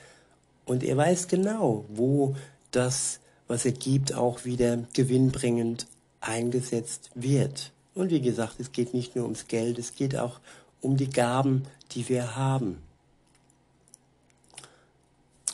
Und 0.64 0.84
er 0.84 0.96
weiß 0.96 1.28
genau, 1.28 1.84
wo 1.88 2.36
das, 2.70 3.20
was 3.48 3.64
er 3.64 3.72
gibt, 3.72 4.14
auch 4.14 4.44
wieder 4.44 4.84
gewinnbringend 4.92 5.86
eingesetzt 6.20 7.10
wird. 7.14 7.72
Und 7.94 8.10
wie 8.10 8.20
gesagt, 8.20 8.60
es 8.60 8.70
geht 8.72 8.94
nicht 8.94 9.16
nur 9.16 9.24
ums 9.24 9.48
Geld, 9.48 9.78
es 9.78 9.94
geht 9.94 10.16
auch 10.16 10.40
um 10.80 10.96
die 10.96 11.10
Gaben, 11.10 11.64
die 11.92 12.08
wir 12.08 12.36
haben. 12.36 12.78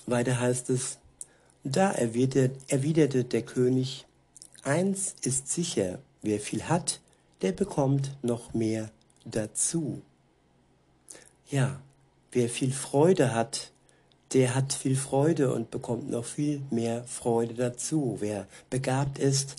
Weiter 0.06 0.40
heißt 0.40 0.70
es, 0.70 0.98
da 1.62 1.90
erwiderte, 1.90 2.56
erwiderte 2.68 3.24
der 3.24 3.42
König, 3.42 4.06
eins 4.62 5.14
ist 5.22 5.48
sicher, 5.48 5.98
wer 6.20 6.38
viel 6.40 6.64
hat, 6.64 7.00
der 7.40 7.52
bekommt 7.52 8.10
noch 8.22 8.52
mehr 8.52 8.90
dazu. 9.24 10.02
Ja, 11.48 11.80
wer 12.32 12.50
viel 12.50 12.72
Freude 12.72 13.34
hat, 13.34 13.72
der 14.34 14.54
hat 14.54 14.74
viel 14.74 14.96
Freude 14.96 15.54
und 15.54 15.70
bekommt 15.70 16.10
noch 16.10 16.24
viel 16.24 16.60
mehr 16.70 17.04
Freude 17.04 17.54
dazu. 17.54 18.16
Wer 18.20 18.46
begabt 18.68 19.18
ist, 19.18 19.56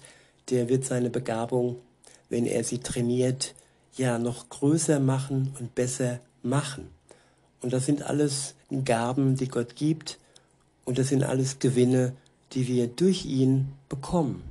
der 0.49 0.69
wird 0.69 0.85
seine 0.85 1.09
Begabung, 1.09 1.77
wenn 2.29 2.45
er 2.45 2.63
sie 2.63 2.79
trainiert, 2.79 3.55
ja 3.95 4.19
noch 4.19 4.49
größer 4.49 4.99
machen 4.99 5.55
und 5.59 5.73
besser 5.73 6.19
machen. 6.43 6.89
Und 7.61 7.73
das 7.73 7.85
sind 7.85 8.03
alles 8.03 8.53
Gaben, 8.83 9.37
die 9.37 9.47
Gott 9.47 9.75
gibt 9.75 10.19
und 10.85 10.97
das 10.97 11.09
sind 11.09 11.23
alles 11.23 11.59
Gewinne, 11.59 12.13
die 12.53 12.67
wir 12.67 12.87
durch 12.87 13.25
ihn 13.25 13.73
bekommen. 13.89 14.43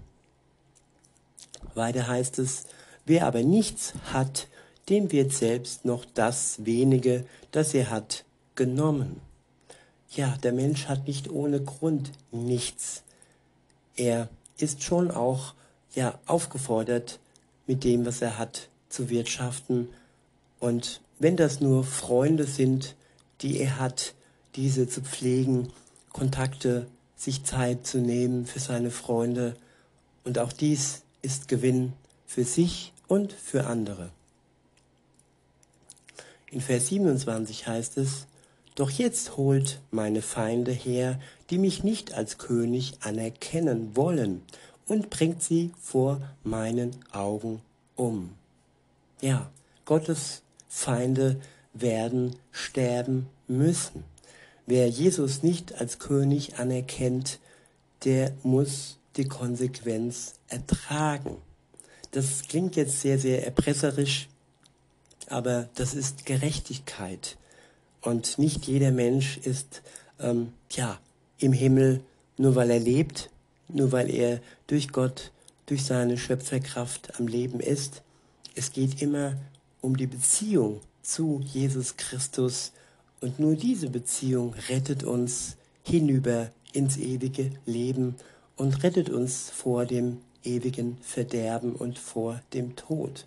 Weiter 1.74 2.06
heißt 2.06 2.38
es, 2.38 2.64
wer 3.06 3.26
aber 3.26 3.42
nichts 3.42 3.94
hat, 4.12 4.48
dem 4.88 5.10
wird 5.12 5.32
selbst 5.32 5.84
noch 5.84 6.04
das 6.04 6.64
wenige, 6.64 7.24
das 7.52 7.72
er 7.72 7.90
hat, 7.90 8.24
genommen. 8.54 9.20
Ja, 10.10 10.36
der 10.42 10.52
Mensch 10.52 10.86
hat 10.86 11.06
nicht 11.06 11.30
ohne 11.30 11.60
Grund 11.62 12.12
nichts. 12.30 13.02
Er 13.96 14.28
ist 14.58 14.82
schon 14.82 15.10
auch 15.10 15.54
ja 15.94 16.18
aufgefordert, 16.26 17.18
mit 17.66 17.84
dem, 17.84 18.04
was 18.04 18.20
er 18.20 18.38
hat, 18.38 18.68
zu 18.88 19.08
wirtschaften. 19.08 19.88
Und 20.60 21.00
wenn 21.18 21.36
das 21.36 21.60
nur 21.60 21.84
Freunde 21.84 22.44
sind, 22.44 22.94
die 23.40 23.58
er 23.58 23.78
hat, 23.78 24.14
diese 24.54 24.88
zu 24.88 25.00
pflegen, 25.00 25.72
Kontakte, 26.14 26.86
sich 27.16 27.44
Zeit 27.44 27.86
zu 27.86 27.98
nehmen 27.98 28.46
für 28.46 28.60
seine 28.60 28.92
Freunde. 28.92 29.56
Und 30.22 30.38
auch 30.38 30.52
dies 30.52 31.02
ist 31.22 31.48
Gewinn 31.48 31.92
für 32.24 32.44
sich 32.44 32.92
und 33.08 33.32
für 33.32 33.66
andere. 33.66 34.10
In 36.50 36.60
Vers 36.60 36.86
27 36.86 37.66
heißt 37.66 37.98
es, 37.98 38.26
Doch 38.76 38.90
jetzt 38.90 39.36
holt 39.36 39.80
meine 39.90 40.22
Feinde 40.22 40.70
her, 40.70 41.20
die 41.50 41.58
mich 41.58 41.82
nicht 41.82 42.14
als 42.14 42.38
König 42.38 42.94
anerkennen 43.00 43.96
wollen, 43.96 44.42
und 44.86 45.10
bringt 45.10 45.42
sie 45.42 45.72
vor 45.80 46.20
meinen 46.44 46.94
Augen 47.10 47.60
um. 47.96 48.30
Ja, 49.20 49.50
Gottes 49.84 50.42
Feinde 50.68 51.40
werden 51.72 52.36
sterben 52.52 53.26
müssen. 53.48 54.04
Wer 54.66 54.88
Jesus 54.88 55.42
nicht 55.42 55.78
als 55.80 55.98
König 55.98 56.58
anerkennt, 56.58 57.38
der 58.04 58.32
muss 58.42 58.98
die 59.16 59.28
Konsequenz 59.28 60.34
ertragen. 60.48 61.36
Das 62.12 62.42
klingt 62.48 62.76
jetzt 62.76 63.00
sehr, 63.00 63.18
sehr 63.18 63.44
erpresserisch, 63.44 64.28
aber 65.28 65.68
das 65.74 65.94
ist 65.94 66.26
Gerechtigkeit. 66.26 67.36
Und 68.00 68.38
nicht 68.38 68.66
jeder 68.66 68.90
Mensch 68.90 69.38
ist 69.38 69.82
ähm, 70.18 70.52
ja 70.70 70.98
im 71.38 71.52
Himmel, 71.52 72.00
nur 72.36 72.54
weil 72.54 72.70
er 72.70 72.80
lebt, 72.80 73.30
nur 73.68 73.92
weil 73.92 74.10
er 74.10 74.40
durch 74.66 74.90
Gott, 74.90 75.30
durch 75.66 75.84
seine 75.84 76.18
Schöpferkraft 76.18 77.18
am 77.18 77.26
Leben 77.26 77.60
ist. 77.60 78.02
Es 78.54 78.72
geht 78.72 79.02
immer 79.02 79.36
um 79.80 79.96
die 79.96 80.06
Beziehung 80.06 80.80
zu 81.02 81.40
Jesus 81.44 81.96
Christus 81.96 82.72
und 83.20 83.38
nur 83.38 83.56
diese 83.56 83.90
Beziehung 83.90 84.54
rettet 84.68 85.04
uns 85.04 85.56
hinüber 85.82 86.50
ins 86.72 86.96
ewige 86.96 87.50
Leben 87.66 88.16
und 88.56 88.82
rettet 88.82 89.08
uns 89.10 89.50
vor 89.50 89.86
dem 89.86 90.18
ewigen 90.42 90.98
Verderben 91.00 91.74
und 91.74 91.98
vor 91.98 92.40
dem 92.52 92.76
Tod. 92.76 93.26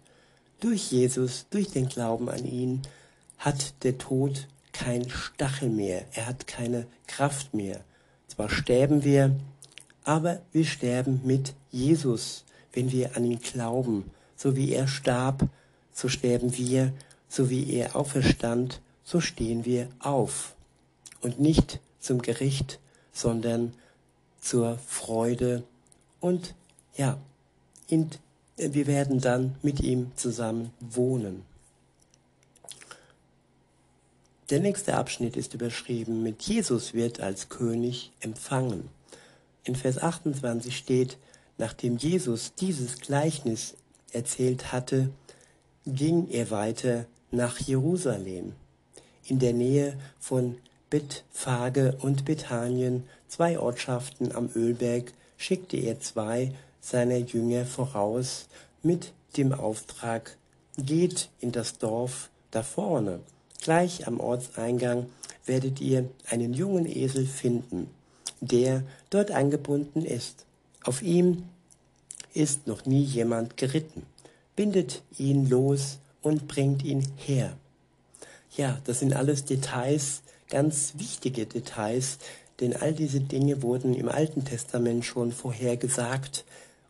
Durch 0.60 0.92
Jesus, 0.92 1.46
durch 1.50 1.70
den 1.70 1.88
Glauben 1.88 2.30
an 2.30 2.46
ihn, 2.46 2.82
hat 3.38 3.84
der 3.84 3.98
Tod 3.98 4.48
kein 4.74 5.10
Stachel 5.10 5.70
mehr, 5.70 6.06
er 6.14 6.28
hat 6.28 6.48
keine 6.48 6.88
Kraft 7.08 7.54
mehr. 7.54 7.84
Zwar 8.28 8.50
sterben 8.50 9.04
wir, 9.04 9.36
aber 10.04 10.42
wir 10.52 10.66
sterben 10.66 11.22
mit 11.24 11.54
Jesus, 11.72 12.44
wenn 12.74 12.92
wir 12.92 13.16
an 13.16 13.26
ihn 13.26 13.40
glauben. 13.40 14.06
So 14.36 14.56
wie 14.56 14.74
er 14.74 14.88
starb, 14.88 15.50
so 15.92 16.08
sterben 16.08 16.56
wir, 16.58 16.94
so 17.28 17.50
wie 17.50 17.74
er 17.74 17.96
auferstand, 17.96 18.82
so 19.08 19.22
stehen 19.22 19.64
wir 19.64 19.88
auf. 20.00 20.54
Und 21.22 21.40
nicht 21.40 21.80
zum 22.02 22.22
Gericht, 22.22 22.80
sondern 23.14 23.74
zur 24.42 24.78
Freude 24.80 25.64
und 26.20 26.54
ja, 26.96 27.18
in 27.88 28.10
wir 28.58 28.88
werden 28.88 29.22
dann 29.22 29.56
mit 29.62 29.82
ihm 29.82 30.12
zusammen 30.16 30.72
wohnen. 30.80 31.44
Der 34.50 34.60
nächste 34.60 34.96
Abschnitt 34.96 35.38
ist 35.38 35.54
überschrieben 35.54 36.24
mit 36.24 36.42
Jesus 36.42 36.94
wird 36.94 37.20
als 37.20 37.50
König 37.50 38.12
empfangen. 38.20 38.90
In 39.64 39.76
Vers 39.76 40.00
28 40.00 40.76
steht, 40.76 41.18
nachdem 41.58 41.98
Jesus 41.98 42.56
dieses 42.56 42.98
Gleichnis 42.98 43.76
erzählt 44.12 44.72
hatte, 44.72 45.12
ging 45.86 46.28
er 46.30 46.50
weiter 46.50 47.06
nach 47.30 47.60
Jerusalem. 47.60 48.54
In 49.28 49.40
der 49.40 49.52
Nähe 49.52 49.98
von 50.20 50.56
Bethphage 50.90 51.98
und 52.02 52.24
Bethanien, 52.24 53.04
zwei 53.28 53.60
Ortschaften 53.60 54.32
am 54.32 54.50
Ölberg, 54.56 55.12
schickte 55.36 55.76
er 55.76 56.00
zwei 56.00 56.54
seiner 56.80 57.18
Jünger 57.18 57.66
voraus 57.66 58.48
mit 58.84 59.12
dem 59.36 59.52
Auftrag, 59.52 60.38
geht 60.78 61.28
in 61.42 61.52
das 61.52 61.78
Dorf 61.78 62.30
da 62.52 62.64
vorne. 62.64 63.20
Gleich 63.62 64.08
am 64.08 64.22
Ortseingang 64.22 65.08
werdet 65.46 65.82
ihr 65.82 66.10
einen 66.30 66.54
jungen 66.54 66.86
Esel 66.86 67.26
finden, 67.26 67.90
der 68.40 68.84
dort 69.10 69.32
angebunden 69.32 70.06
ist. 70.06 70.46
Auf 70.84 71.02
ihm 71.02 71.44
ist 72.34 72.66
noch 72.66 72.86
nie 72.86 73.04
jemand 73.04 73.58
geritten. 73.58 74.04
Bindet 74.56 75.02
ihn 75.18 75.50
los 75.50 75.98
und 76.22 76.48
bringt 76.48 76.86
ihn 76.86 77.06
her. 77.18 77.58
Ja, 78.58 78.82
das 78.86 79.00
sind 79.00 79.14
alles 79.14 79.46
Details, 79.46 80.24
ganz 80.50 80.94
wichtige 80.98 81.46
Details, 81.46 82.18
denn 82.60 82.76
all 82.76 82.92
diese 82.92 83.20
Dinge 83.20 83.62
wurden 83.62 83.94
im 83.94 84.10
Alten 84.10 84.46
Testament 84.46 85.06
schon 85.06 85.32
vorhergesagt 85.32 86.44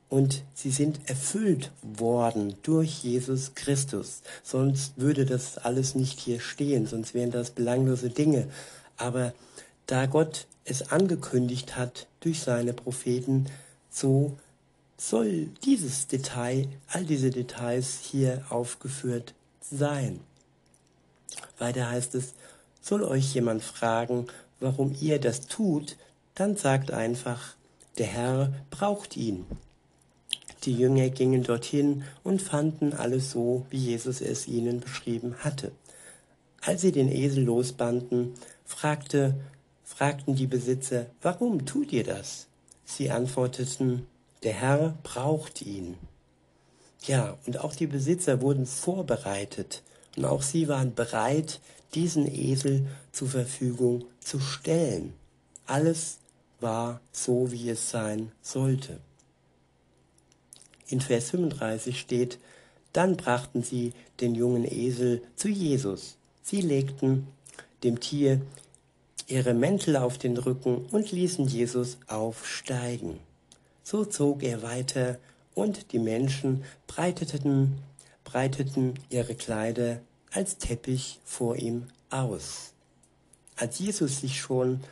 und 0.08 0.44
sie 0.54 0.72
sind 0.72 1.10
erfüllt 1.10 1.72
worden 1.82 2.56
durch 2.64 3.04
Jesus 3.04 3.54
Christus. 3.54 4.22
Sonst 4.44 4.94
würde 4.96 5.26
das 5.26 5.58
alles 5.58 5.94
nicht 5.94 6.22
hier 6.22 6.40
stehen, 6.40 6.88
sonst 6.88 7.14
wären 7.14 7.32
das 7.32 7.52
belanglose 7.52 8.12
Dinge. 8.12 8.48
Aber 8.96 9.34
da 9.88 10.06
Gott 10.06 10.48
es 10.64 10.92
angekündigt 10.94 11.76
hat 11.76 12.08
durch 12.22 12.40
seine 12.40 12.72
Propheten, 12.72 13.48
so 13.90 14.38
soll 14.96 15.50
dieses 15.66 16.08
Detail, 16.08 16.70
all 16.88 17.04
diese 17.04 17.30
Details 17.30 18.00
hier 18.02 18.46
aufgeführt 18.50 19.34
sein. 19.70 20.22
Weiter 21.58 21.90
heißt 21.90 22.16
es, 22.16 22.34
soll 22.82 23.04
euch 23.04 23.34
jemand 23.34 23.64
fragen, 23.64 24.28
warum 24.60 24.96
ihr 25.00 25.20
das 25.20 25.48
tut, 25.48 25.98
dann 26.36 26.56
sagt 26.56 26.92
einfach, 26.92 27.56
der 27.98 28.08
Herr 28.08 28.54
braucht 28.70 29.18
ihn. 29.18 29.46
Die 30.64 30.74
Jünger 30.74 31.10
gingen 31.10 31.44
dorthin 31.44 32.04
und 32.24 32.42
fanden 32.42 32.94
alles 32.94 33.32
so, 33.32 33.66
wie 33.70 33.78
Jesus 33.78 34.22
es 34.22 34.48
ihnen 34.48 34.80
beschrieben 34.80 35.36
hatte. 35.40 35.72
Als 36.62 36.82
sie 36.82 36.92
den 36.92 37.12
Esel 37.12 37.44
losbanden, 37.44 38.34
fragte, 38.66 39.36
fragten 39.84 40.36
die 40.36 40.48
Besitzer, 40.48 41.06
warum 41.22 41.66
tut 41.66 41.92
ihr 41.92 42.04
das? 42.04 42.48
Sie 42.86 43.12
antworteten, 43.12 44.06
der 44.44 44.54
Herr 44.54 44.98
braucht 45.04 45.62
ihn. 45.62 45.96
Ja, 47.04 47.38
und 47.46 47.60
auch 47.60 47.76
die 47.76 47.88
Besitzer 47.88 48.42
wurden 48.42 48.66
vorbereitet 48.66 49.84
auch 50.26 50.42
sie 50.42 50.68
waren 50.68 50.96
bereit, 50.96 51.60
diesen 51.94 52.28
Esel 52.28 52.88
zur 53.12 53.30
Verfügung 53.30 54.06
zu 54.20 54.40
stellen. 54.40 55.14
Alles 55.66 56.18
war 56.60 57.02
so, 57.12 57.52
wie 57.52 57.70
es 57.70 57.90
sein 57.90 58.32
sollte. 58.42 59.00
In 60.88 61.02
Vers 61.02 61.32
35 61.32 62.00
steht, 62.00 62.40
dann 62.94 63.18
brachten 63.18 63.64
sie 63.64 63.94
den 64.22 64.34
jungen 64.34 64.66
Esel 64.66 65.22
zu 65.36 65.50
Jesus. 65.50 66.18
Sie 66.42 66.62
legten 66.62 67.28
dem 67.84 68.00
Tier 68.00 68.42
ihre 69.28 69.54
Mäntel 69.54 69.98
auf 69.98 70.18
den 70.18 70.38
Rücken 70.38 70.86
und 70.92 71.12
ließen 71.12 71.48
Jesus 71.48 71.98
aufsteigen. 72.08 73.20
So 73.84 74.06
zog 74.06 74.44
er 74.44 74.64
weiter 74.64 75.20
und 75.54 75.92
die 75.92 76.00
Menschen 76.00 76.64
breiteten, 76.88 77.80
breiteten 78.24 78.94
ihre 79.10 79.36
Kleider 79.36 80.00
als 80.38 80.60
Teppich 80.60 81.20
vor 81.26 81.56
ihm 81.56 81.88
aus. 82.12 82.72
Als 83.56 83.80
Jesus 83.80 84.22
sich 84.22 84.40
schon 84.40 84.84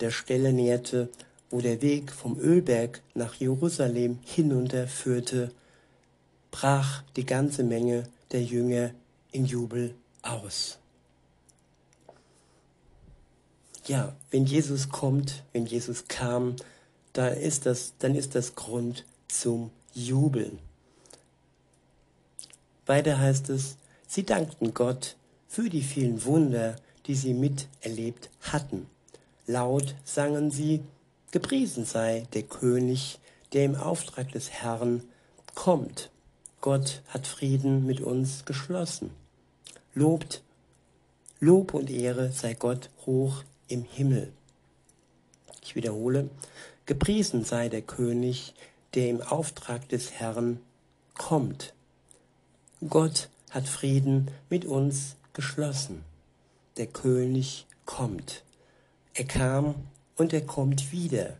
der 0.00 0.10
Stelle 0.10 0.52
näherte, 0.52 1.08
wo 1.48 1.62
der 1.62 1.80
Weg 1.80 2.12
vom 2.12 2.38
Ölberg 2.38 3.00
nach 3.14 3.32
Jerusalem 3.32 4.18
hinunterführte, 4.26 5.52
brach 6.50 7.02
die 7.16 7.24
ganze 7.24 7.64
Menge 7.64 8.02
der 8.30 8.42
Jünger 8.42 8.90
in 9.32 9.46
Jubel 9.46 9.94
aus. 10.20 10.76
Ja, 13.86 14.14
wenn 14.30 14.44
Jesus 14.44 14.90
kommt, 14.90 15.44
wenn 15.54 15.64
Jesus 15.64 16.08
kam, 16.08 16.56
da 17.14 17.28
ist 17.28 17.64
das, 17.64 17.94
dann 18.00 18.14
ist 18.14 18.34
das 18.34 18.54
Grund 18.54 19.06
zum 19.28 19.70
Jubeln. 19.94 20.58
Weiter 22.84 23.18
heißt 23.18 23.48
es, 23.48 23.78
sie 24.14 24.24
dankten 24.24 24.74
Gott 24.74 25.16
für 25.48 25.68
die 25.68 25.82
vielen 25.82 26.24
Wunder, 26.24 26.76
die 27.06 27.16
sie 27.16 27.34
miterlebt 27.34 28.30
hatten. 28.40 28.86
Laut 29.46 29.96
sangen 30.04 30.52
sie, 30.52 30.82
Gepriesen 31.32 31.84
sei 31.84 32.28
der 32.32 32.44
König, 32.44 33.18
der 33.52 33.64
im 33.64 33.74
Auftrag 33.74 34.30
des 34.30 34.50
Herrn 34.50 35.02
kommt. 35.56 36.12
Gott 36.60 37.02
hat 37.08 37.26
Frieden 37.26 37.86
mit 37.86 38.00
uns 38.00 38.44
geschlossen. 38.44 39.10
Lobt, 39.94 40.44
Lob 41.40 41.74
und 41.74 41.90
Ehre 41.90 42.30
sei 42.30 42.54
Gott 42.54 42.90
hoch 43.06 43.42
im 43.66 43.82
Himmel. 43.82 44.32
Ich 45.60 45.74
wiederhole, 45.74 46.30
gepriesen 46.86 47.44
sei 47.44 47.68
der 47.68 47.82
König, 47.82 48.54
der 48.94 49.08
im 49.08 49.20
Auftrag 49.22 49.88
des 49.88 50.12
Herrn 50.12 50.60
kommt. 51.14 51.74
Gott 52.88 53.28
hat 53.54 53.68
Frieden 53.68 54.28
mit 54.50 54.64
uns 54.64 55.14
geschlossen. 55.32 56.02
Der 56.76 56.88
König 56.88 57.66
kommt. 57.86 58.42
Er 59.14 59.24
kam 59.24 59.76
und 60.16 60.32
er 60.32 60.40
kommt 60.40 60.90
wieder 60.90 61.36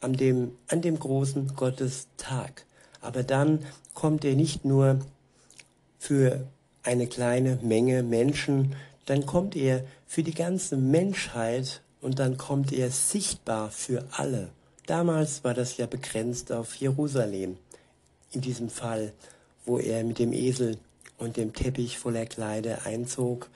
an 0.00 0.12
dem, 0.12 0.52
an 0.68 0.80
dem 0.80 0.96
großen 0.96 1.56
Gottestag. 1.56 2.64
Aber 3.00 3.24
dann 3.24 3.66
kommt 3.94 4.24
er 4.24 4.36
nicht 4.36 4.64
nur 4.64 5.00
für 5.98 6.46
eine 6.84 7.08
kleine 7.08 7.58
Menge 7.62 8.04
Menschen, 8.04 8.76
dann 9.06 9.26
kommt 9.26 9.56
er 9.56 9.84
für 10.06 10.22
die 10.22 10.34
ganze 10.34 10.76
Menschheit 10.76 11.82
und 12.00 12.20
dann 12.20 12.36
kommt 12.36 12.72
er 12.72 12.90
sichtbar 12.90 13.70
für 13.70 14.04
alle. 14.12 14.50
Damals 14.86 15.42
war 15.42 15.54
das 15.54 15.78
ja 15.78 15.86
begrenzt 15.86 16.52
auf 16.52 16.76
Jerusalem, 16.76 17.56
in 18.32 18.40
diesem 18.40 18.68
Fall, 18.68 19.12
wo 19.64 19.78
er 19.78 20.04
mit 20.04 20.18
dem 20.18 20.32
Esel 20.32 20.78
und 21.18 21.36
dem 21.36 21.52
Teppich 21.52 21.98
voller 21.98 22.26
Kleider 22.26 22.86
einzog 22.86 23.48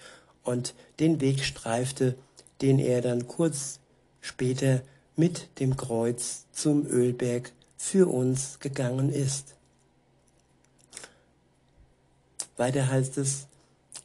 und 0.43 0.75
den 1.01 1.21
Weg 1.21 1.45
streifte, 1.45 2.17
den 2.63 2.79
er 2.79 3.01
dann 3.03 3.27
kurz 3.27 3.81
später 4.21 4.83
mit 5.17 5.49
dem 5.61 5.77
Kreuz 5.77 6.47
zum 6.53 6.87
Ölberg 6.87 7.53
für 7.77 8.09
uns 8.09 8.59
gegangen 8.61 9.13
ist. 9.13 9.55
Weiter 12.57 12.89
heißt 12.89 13.19
es, 13.19 13.47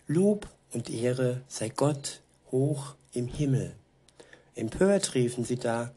Lob 0.08 0.48
und 0.74 0.90
Ehre 0.90 1.42
sei 1.48 1.70
Gott 1.70 2.22
hoch 2.52 2.96
im 3.14 3.28
Himmel. 3.28 3.74
Empört 4.56 5.16
riefen 5.16 5.44
sie 5.44 5.58
da, 5.58 5.92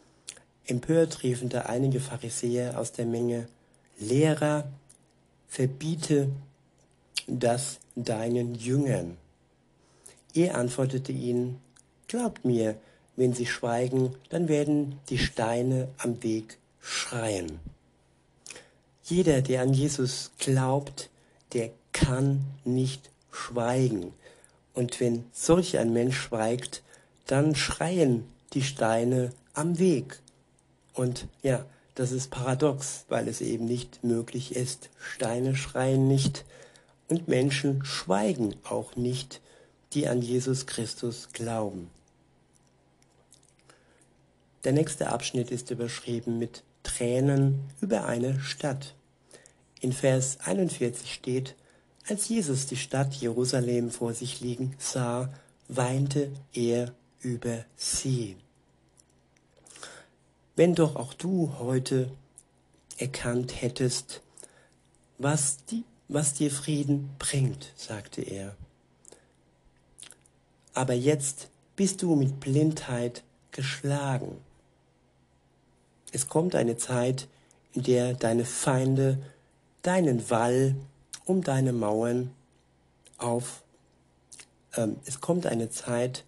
empört 0.66 1.22
riefen 1.22 1.48
da 1.48 1.62
einige 1.62 2.00
Pharisäer 2.00 2.78
aus 2.78 2.92
der 2.92 3.04
Menge, 3.04 3.48
Lehrer, 3.98 4.70
verbiete 5.48 6.30
das 7.26 7.78
deinen 7.94 8.54
Jüngern. 8.54 9.16
Er 10.34 10.56
antwortete 10.56 11.12
ihnen, 11.12 11.60
Glaubt 12.08 12.44
mir, 12.44 12.76
wenn 13.16 13.32
sie 13.32 13.46
schweigen, 13.46 14.14
dann 14.28 14.48
werden 14.48 15.00
die 15.08 15.18
Steine 15.18 15.88
am 15.98 16.22
Weg 16.22 16.58
schreien. 16.80 17.58
Jeder, 19.02 19.42
der 19.42 19.62
an 19.62 19.72
Jesus 19.72 20.30
glaubt, 20.38 21.10
der 21.52 21.70
kann 21.92 22.44
nicht 22.64 23.10
schweigen. 23.32 24.12
Und 24.74 25.00
wenn 25.00 25.24
solch 25.32 25.78
ein 25.78 25.92
Mensch 25.92 26.16
schweigt, 26.16 26.82
dann 27.26 27.54
schreien 27.54 28.24
die 28.52 28.62
Steine 28.62 29.30
am 29.54 29.78
Weg. 29.78 30.20
Und 30.92 31.26
ja, 31.42 31.64
das 31.94 32.12
ist 32.12 32.30
paradox, 32.30 33.04
weil 33.08 33.26
es 33.26 33.40
eben 33.40 33.64
nicht 33.64 34.04
möglich 34.04 34.54
ist. 34.54 34.90
Steine 34.98 35.56
schreien 35.56 36.06
nicht 36.08 36.44
und 37.08 37.28
Menschen 37.28 37.84
schweigen 37.84 38.56
auch 38.64 38.96
nicht, 38.96 39.40
die 39.92 40.08
an 40.08 40.22
Jesus 40.22 40.66
Christus 40.66 41.28
glauben. 41.32 41.90
Der 44.64 44.72
nächste 44.72 45.08
Abschnitt 45.08 45.50
ist 45.50 45.70
überschrieben 45.70 46.38
mit 46.38 46.64
Tränen 46.82 47.60
über 47.80 48.06
eine 48.06 48.40
Stadt. 48.40 48.94
In 49.80 49.92
Vers 49.92 50.38
41 50.40 51.12
steht, 51.12 51.54
als 52.08 52.28
Jesus 52.28 52.66
die 52.66 52.76
Stadt 52.76 53.14
Jerusalem 53.14 53.90
vor 53.90 54.14
sich 54.14 54.40
liegen 54.40 54.74
sah, 54.78 55.32
weinte 55.68 56.30
er 56.52 56.92
über 57.20 57.64
sie. 57.76 58.36
Wenn 60.54 60.74
doch 60.74 60.96
auch 60.96 61.14
du 61.14 61.52
heute 61.58 62.10
erkannt 62.96 63.60
hättest, 63.60 64.22
was, 65.18 65.64
die, 65.66 65.84
was 66.08 66.34
dir 66.34 66.50
Frieden 66.50 67.10
bringt, 67.18 67.72
sagte 67.76 68.22
er. 68.22 68.54
Aber 70.74 70.94
jetzt 70.94 71.48
bist 71.74 72.02
du 72.02 72.14
mit 72.14 72.40
Blindheit 72.40 73.22
geschlagen. 73.50 74.36
Es 76.12 76.28
kommt 76.28 76.54
eine 76.54 76.76
Zeit, 76.76 77.28
in 77.72 77.82
der 77.82 78.14
deine 78.14 78.44
Feinde 78.44 79.18
deinen 79.82 80.30
Wall 80.30 80.74
um 81.24 81.42
deine 81.42 81.72
Mauern 81.72 82.30
auf. 83.18 83.62
Ähm, 84.74 84.96
es 85.04 85.20
kommt 85.20 85.46
eine 85.46 85.70
Zeit, 85.70 86.24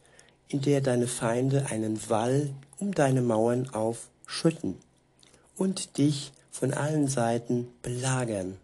in 0.49 0.61
der 0.61 0.81
deine 0.81 1.07
Feinde 1.07 1.67
einen 1.67 2.09
Wall 2.09 2.51
um 2.79 2.93
deine 2.93 3.23
Mauern 3.23 3.69
aufschütten 3.71 4.77
und 5.57 5.99
dich 5.99 6.33
von 6.51 6.73
allen 6.73 7.09
Seiten 7.09 7.69
belagern. 7.83 8.57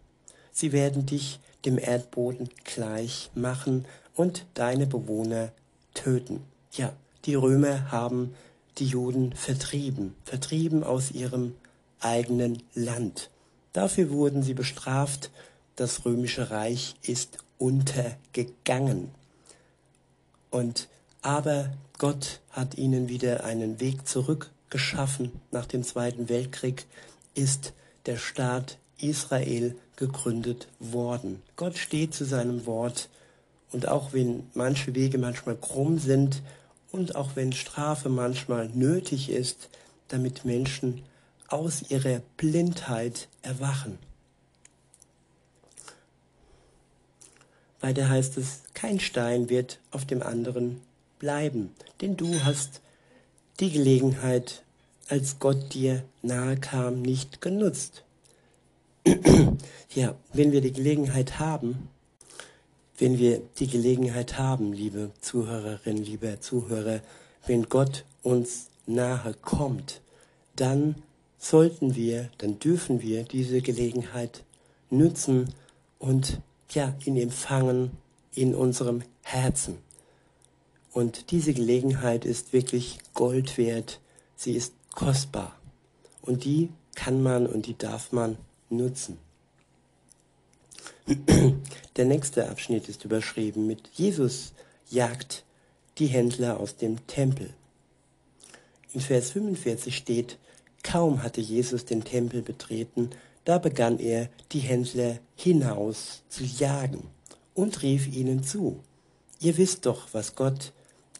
Sie 0.55 0.71
werden 0.71 1.05
dich 1.05 1.41
dem 1.65 1.77
Erdboden 1.77 2.49
gleich 2.63 3.29
machen 3.35 3.85
und 4.15 4.45
deine 4.53 4.87
Bewohner 4.87 5.51
töten. 5.93 6.45
Ja, 6.71 6.93
die 7.25 7.35
Römer 7.35 7.91
haben 7.91 8.33
die 8.77 8.85
Juden 8.85 9.33
vertrieben, 9.33 10.15
vertrieben 10.23 10.85
aus 10.85 11.11
ihrem 11.11 11.55
eigenen 11.99 12.63
Land. 12.73 13.29
Dafür 13.73 14.09
wurden 14.09 14.43
sie 14.43 14.53
bestraft. 14.53 15.29
Das 15.75 16.05
römische 16.05 16.51
Reich 16.51 16.95
ist 17.01 17.37
untergegangen. 17.57 19.11
Und 20.51 20.87
aber 21.21 21.73
Gott 21.97 22.39
hat 22.51 22.77
ihnen 22.77 23.09
wieder 23.09 23.43
einen 23.43 23.81
Weg 23.81 24.07
zurück 24.07 24.51
geschaffen. 24.69 25.33
Nach 25.51 25.65
dem 25.65 25.83
Zweiten 25.83 26.29
Weltkrieg 26.29 26.85
ist 27.33 27.73
der 28.05 28.15
Staat 28.15 28.77
Israel 28.99 29.75
gegründet 29.95 30.67
worden. 30.79 31.41
Gott 31.55 31.77
steht 31.77 32.13
zu 32.13 32.25
seinem 32.25 32.65
Wort 32.65 33.09
und 33.71 33.87
auch 33.87 34.13
wenn 34.13 34.43
manche 34.53 34.95
Wege 34.95 35.17
manchmal 35.17 35.55
krumm 35.55 35.99
sind 35.99 36.41
und 36.91 37.15
auch 37.15 37.35
wenn 37.35 37.53
Strafe 37.53 38.09
manchmal 38.09 38.69
nötig 38.69 39.29
ist, 39.29 39.69
damit 40.07 40.45
Menschen 40.45 41.03
aus 41.47 41.89
ihrer 41.89 42.21
Blindheit 42.37 43.27
erwachen. 43.41 43.97
Weiter 47.81 48.09
heißt 48.09 48.37
es, 48.37 48.61
kein 48.73 48.99
Stein 48.99 49.49
wird 49.49 49.79
auf 49.91 50.05
dem 50.05 50.23
anderen 50.23 50.81
bleiben, 51.19 51.71
denn 52.01 52.17
du 52.17 52.43
hast 52.43 52.81
die 53.59 53.71
Gelegenheit, 53.71 54.63
als 55.07 55.37
Gott 55.39 55.73
dir 55.73 56.03
nahe 56.23 56.57
kam, 56.57 57.01
nicht 57.01 57.41
genutzt. 57.41 58.03
Ja, 59.93 60.15
wenn 60.33 60.51
wir 60.51 60.61
die 60.61 60.73
Gelegenheit 60.73 61.39
haben, 61.39 61.89
wenn 62.97 63.19
wir 63.19 63.41
die 63.59 63.67
Gelegenheit 63.67 64.37
haben, 64.37 64.73
liebe 64.73 65.11
Zuhörerin, 65.21 65.97
lieber 65.97 66.39
Zuhörer, 66.39 67.01
wenn 67.45 67.69
Gott 67.69 68.05
uns 68.23 68.67
nahe 68.85 69.33
kommt, 69.41 70.01
dann 70.55 70.95
sollten 71.37 71.95
wir, 71.95 72.29
dann 72.37 72.59
dürfen 72.59 73.01
wir 73.01 73.23
diese 73.23 73.61
Gelegenheit 73.61 74.43
nützen 74.89 75.53
und 75.99 76.39
ja, 76.71 76.95
ihn 77.05 77.17
empfangen 77.17 77.91
in 78.33 78.55
unserem 78.55 79.03
Herzen. 79.21 79.77
Und 80.91 81.31
diese 81.31 81.53
Gelegenheit 81.53 82.25
ist 82.25 82.53
wirklich 82.53 82.99
Gold 83.13 83.57
wert. 83.57 83.99
Sie 84.35 84.53
ist 84.53 84.73
kostbar. 84.93 85.55
Und 86.21 86.45
die 86.45 86.69
kann 86.95 87.21
man 87.21 87.45
und 87.45 87.65
die 87.65 87.77
darf 87.77 88.11
man 88.11 88.37
nutzen. 88.69 89.17
Der 91.97 92.05
nächste 92.05 92.49
Abschnitt 92.49 92.89
ist 92.89 93.05
überschrieben 93.05 93.67
mit 93.67 93.89
Jesus 93.93 94.53
jagt 94.89 95.43
die 95.97 96.07
Händler 96.07 96.59
aus 96.59 96.75
dem 96.75 97.05
Tempel. 97.07 97.53
In 98.93 99.01
Vers 99.01 99.31
45 99.31 99.95
steht, 99.95 100.37
kaum 100.83 101.23
hatte 101.23 101.41
Jesus 101.41 101.85
den 101.85 102.03
Tempel 102.03 102.41
betreten, 102.41 103.11
da 103.43 103.59
begann 103.59 103.99
er, 103.99 104.29
die 104.51 104.59
Händler 104.59 105.19
hinaus 105.35 106.23
zu 106.29 106.43
jagen 106.43 107.03
und 107.53 107.81
rief 107.83 108.07
ihnen 108.07 108.43
zu, 108.43 108.79
ihr 109.39 109.57
wisst 109.57 109.85
doch, 109.85 110.07
was 110.13 110.35
Gott 110.35 110.73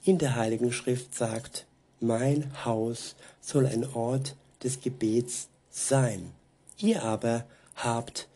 in 0.04 0.18
der 0.18 0.36
Heiligen 0.36 0.72
Schrift 0.72 1.16
sagt, 1.16 1.66
mein 2.00 2.52
Haus 2.66 3.16
soll 3.42 3.66
ein 3.66 3.86
Ort 3.94 4.36
des 4.64 4.82
Gebets 4.82 5.50
sein. 5.70 6.32
Ihr 6.78 7.04
aber 7.04 7.46
habt 7.76 8.28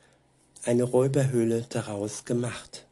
eine 0.64 0.84
Räuberhöhle 0.84 1.66
daraus 1.70 2.26
gemacht. 2.26 2.86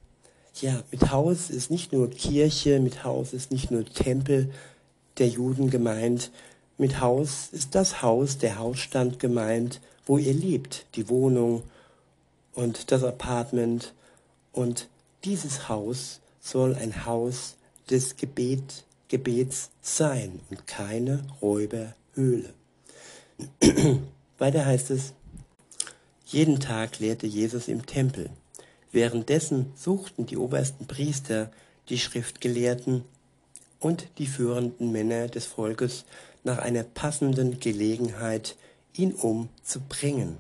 Ja, 0.62 0.84
mit 0.92 1.12
Haus 1.12 1.50
ist 1.50 1.70
nicht 1.70 1.94
nur 1.94 2.10
Kirche, 2.10 2.80
mit 2.80 3.04
Haus 3.04 3.34
ist 3.34 3.52
nicht 3.52 3.70
nur 3.70 3.86
Tempel 3.86 4.52
der 5.18 5.28
Juden 5.28 5.70
gemeint, 5.70 6.32
mit 6.78 7.00
Haus 7.00 7.50
ist 7.52 7.76
das 7.76 8.02
Haus, 8.02 8.38
der 8.38 8.60
Hausstand 8.60 9.20
gemeint, 9.20 9.82
wo 10.06 10.18
ihr 10.18 10.34
lebt, 10.34 10.86
die 10.96 11.10
Wohnung 11.10 11.64
und 12.54 12.92
das 12.92 13.04
Apartment. 13.04 13.94
Und 14.52 14.88
dieses 15.24 15.70
Haus 15.70 16.20
soll 16.40 16.76
ein 16.76 17.06
Haus 17.06 17.56
des 17.90 18.16
Gebet, 18.16 18.84
Gebets 19.08 19.72
sein 19.82 20.40
und 20.50 20.68
keine 20.68 21.24
Räuberhöhle. 21.42 22.54
Weiter 24.38 24.66
heißt 24.66 24.92
es, 24.92 25.14
jeden 26.28 26.60
Tag 26.60 27.00
lehrte 27.00 27.26
Jesus 27.26 27.70
im 27.70 27.86
Tempel. 27.86 28.30
Währenddessen 28.92 29.72
suchten 29.76 30.26
die 30.26 30.36
obersten 30.36 30.86
Priester, 30.86 31.50
die 31.88 31.98
Schriftgelehrten 31.98 33.06
und 33.80 34.08
die 34.18 34.28
führenden 34.28 34.92
Männer 34.92 35.30
des 35.30 35.46
Volkes 35.46 36.04
nach 36.44 36.58
einer 36.58 36.84
passenden 36.84 37.62
Gelegenheit, 37.62 38.58
ihn 38.94 39.14
umzubringen. 39.14 40.38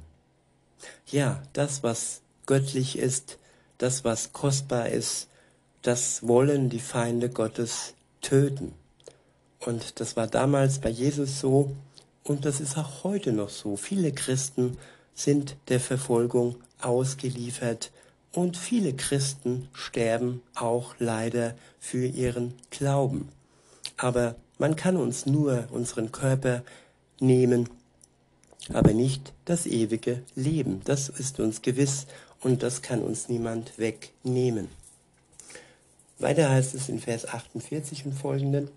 Ja, 1.09 1.41
das, 1.53 1.83
was 1.83 2.21
göttlich 2.45 2.97
ist, 2.97 3.37
das, 3.77 4.03
was 4.03 4.33
kostbar 4.33 4.89
ist, 4.89 5.27
das 5.83 6.27
wollen 6.27 6.69
die 6.69 6.79
Feinde 6.79 7.29
Gottes 7.29 7.93
töten. 8.21 8.73
Und 9.59 10.01
das 10.01 10.17
war 10.17 10.27
damals 10.27 10.79
bei 10.79 10.89
Jesus 10.89 11.39
so 11.39 11.71
und 12.23 12.43
das 12.43 12.59
ist 12.59 12.77
auch 12.77 13.05
heute 13.05 13.31
noch 13.31 13.49
so. 13.49 13.77
Viele 13.77 14.11
Christen 14.11 14.77
sind 15.17 15.57
der 15.67 15.79
Verfolgung 15.79 16.55
ausgeliefert 16.79 17.91
und 18.31 18.55
viele 18.55 18.93
Christen 18.93 19.67
sterben 19.73 20.43
auch 20.53 20.93
leider 20.99 21.55
für 21.79 22.05
ihren 22.05 22.53
Glauben. 22.69 23.29
Aber 23.97 24.35
man 24.59 24.75
kann 24.75 24.95
uns 24.95 25.25
nur 25.25 25.67
unseren 25.71 26.11
Körper 26.11 26.63
nehmen, 27.19 27.67
aber 28.71 28.93
nicht 28.93 29.33
das 29.45 29.65
ewige 29.65 30.21
Leben. 30.35 30.81
Das 30.85 31.09
ist 31.09 31.39
uns 31.39 31.63
gewiss 31.63 32.05
und 32.41 32.61
das 32.61 32.83
kann 32.83 33.01
uns 33.01 33.27
niemand 33.27 33.79
wegnehmen. 33.79 34.69
Weiter 36.19 36.49
heißt 36.49 36.75
es 36.75 36.89
in 36.89 36.99
Vers 36.99 37.27
48 37.27 38.05
und 38.05 38.13
folgenden, 38.13 38.69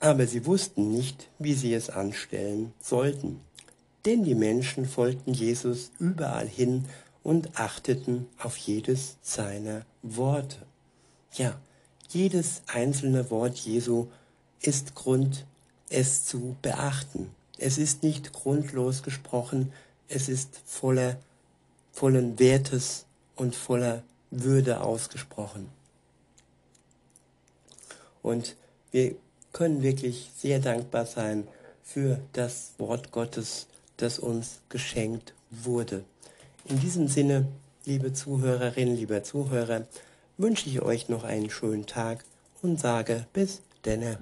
aber 0.00 0.26
sie 0.26 0.46
wussten 0.46 0.92
nicht, 0.92 1.28
wie 1.38 1.54
sie 1.54 1.74
es 1.74 1.90
anstellen 1.90 2.72
sollten. 2.80 3.40
Denn 4.04 4.24
die 4.24 4.34
Menschen 4.34 4.86
folgten 4.86 5.34
Jesus 5.34 5.90
überall 5.98 6.46
hin 6.46 6.84
und 7.22 7.58
achteten 7.58 8.26
auf 8.38 8.56
jedes 8.56 9.16
seiner 9.22 9.84
Worte. 10.02 10.58
Ja, 11.34 11.60
jedes 12.08 12.62
einzelne 12.66 13.30
Wort 13.30 13.58
Jesu 13.58 14.06
ist 14.60 14.94
Grund, 14.94 15.44
es 15.90 16.24
zu 16.24 16.56
beachten. 16.62 17.30
Es 17.58 17.76
ist 17.76 18.02
nicht 18.02 18.32
grundlos 18.32 19.02
gesprochen, 19.02 19.72
es 20.08 20.28
ist 20.28 20.60
voller, 20.64 21.18
vollen 21.92 22.38
Wertes 22.38 23.04
und 23.36 23.54
voller 23.54 24.02
Würde 24.30 24.80
ausgesprochen. 24.80 25.68
Und 28.22 28.56
wir 28.90 29.16
können 29.52 29.82
wirklich 29.82 30.30
sehr 30.36 30.60
dankbar 30.60 31.06
sein 31.06 31.48
für 31.82 32.20
das 32.32 32.72
Wort 32.78 33.10
Gottes, 33.12 33.66
das 33.98 34.18
uns 34.18 34.60
geschenkt 34.68 35.34
wurde. 35.50 36.04
In 36.64 36.80
diesem 36.80 37.08
Sinne, 37.08 37.46
liebe 37.84 38.12
Zuhörerinnen, 38.12 38.96
lieber 38.96 39.22
Zuhörer, 39.22 39.86
wünsche 40.38 40.68
ich 40.68 40.82
euch 40.82 41.08
noch 41.08 41.24
einen 41.24 41.50
schönen 41.50 41.86
Tag 41.86 42.24
und 42.62 42.80
sage 42.80 43.26
bis 43.32 43.60
denne. 43.84 44.18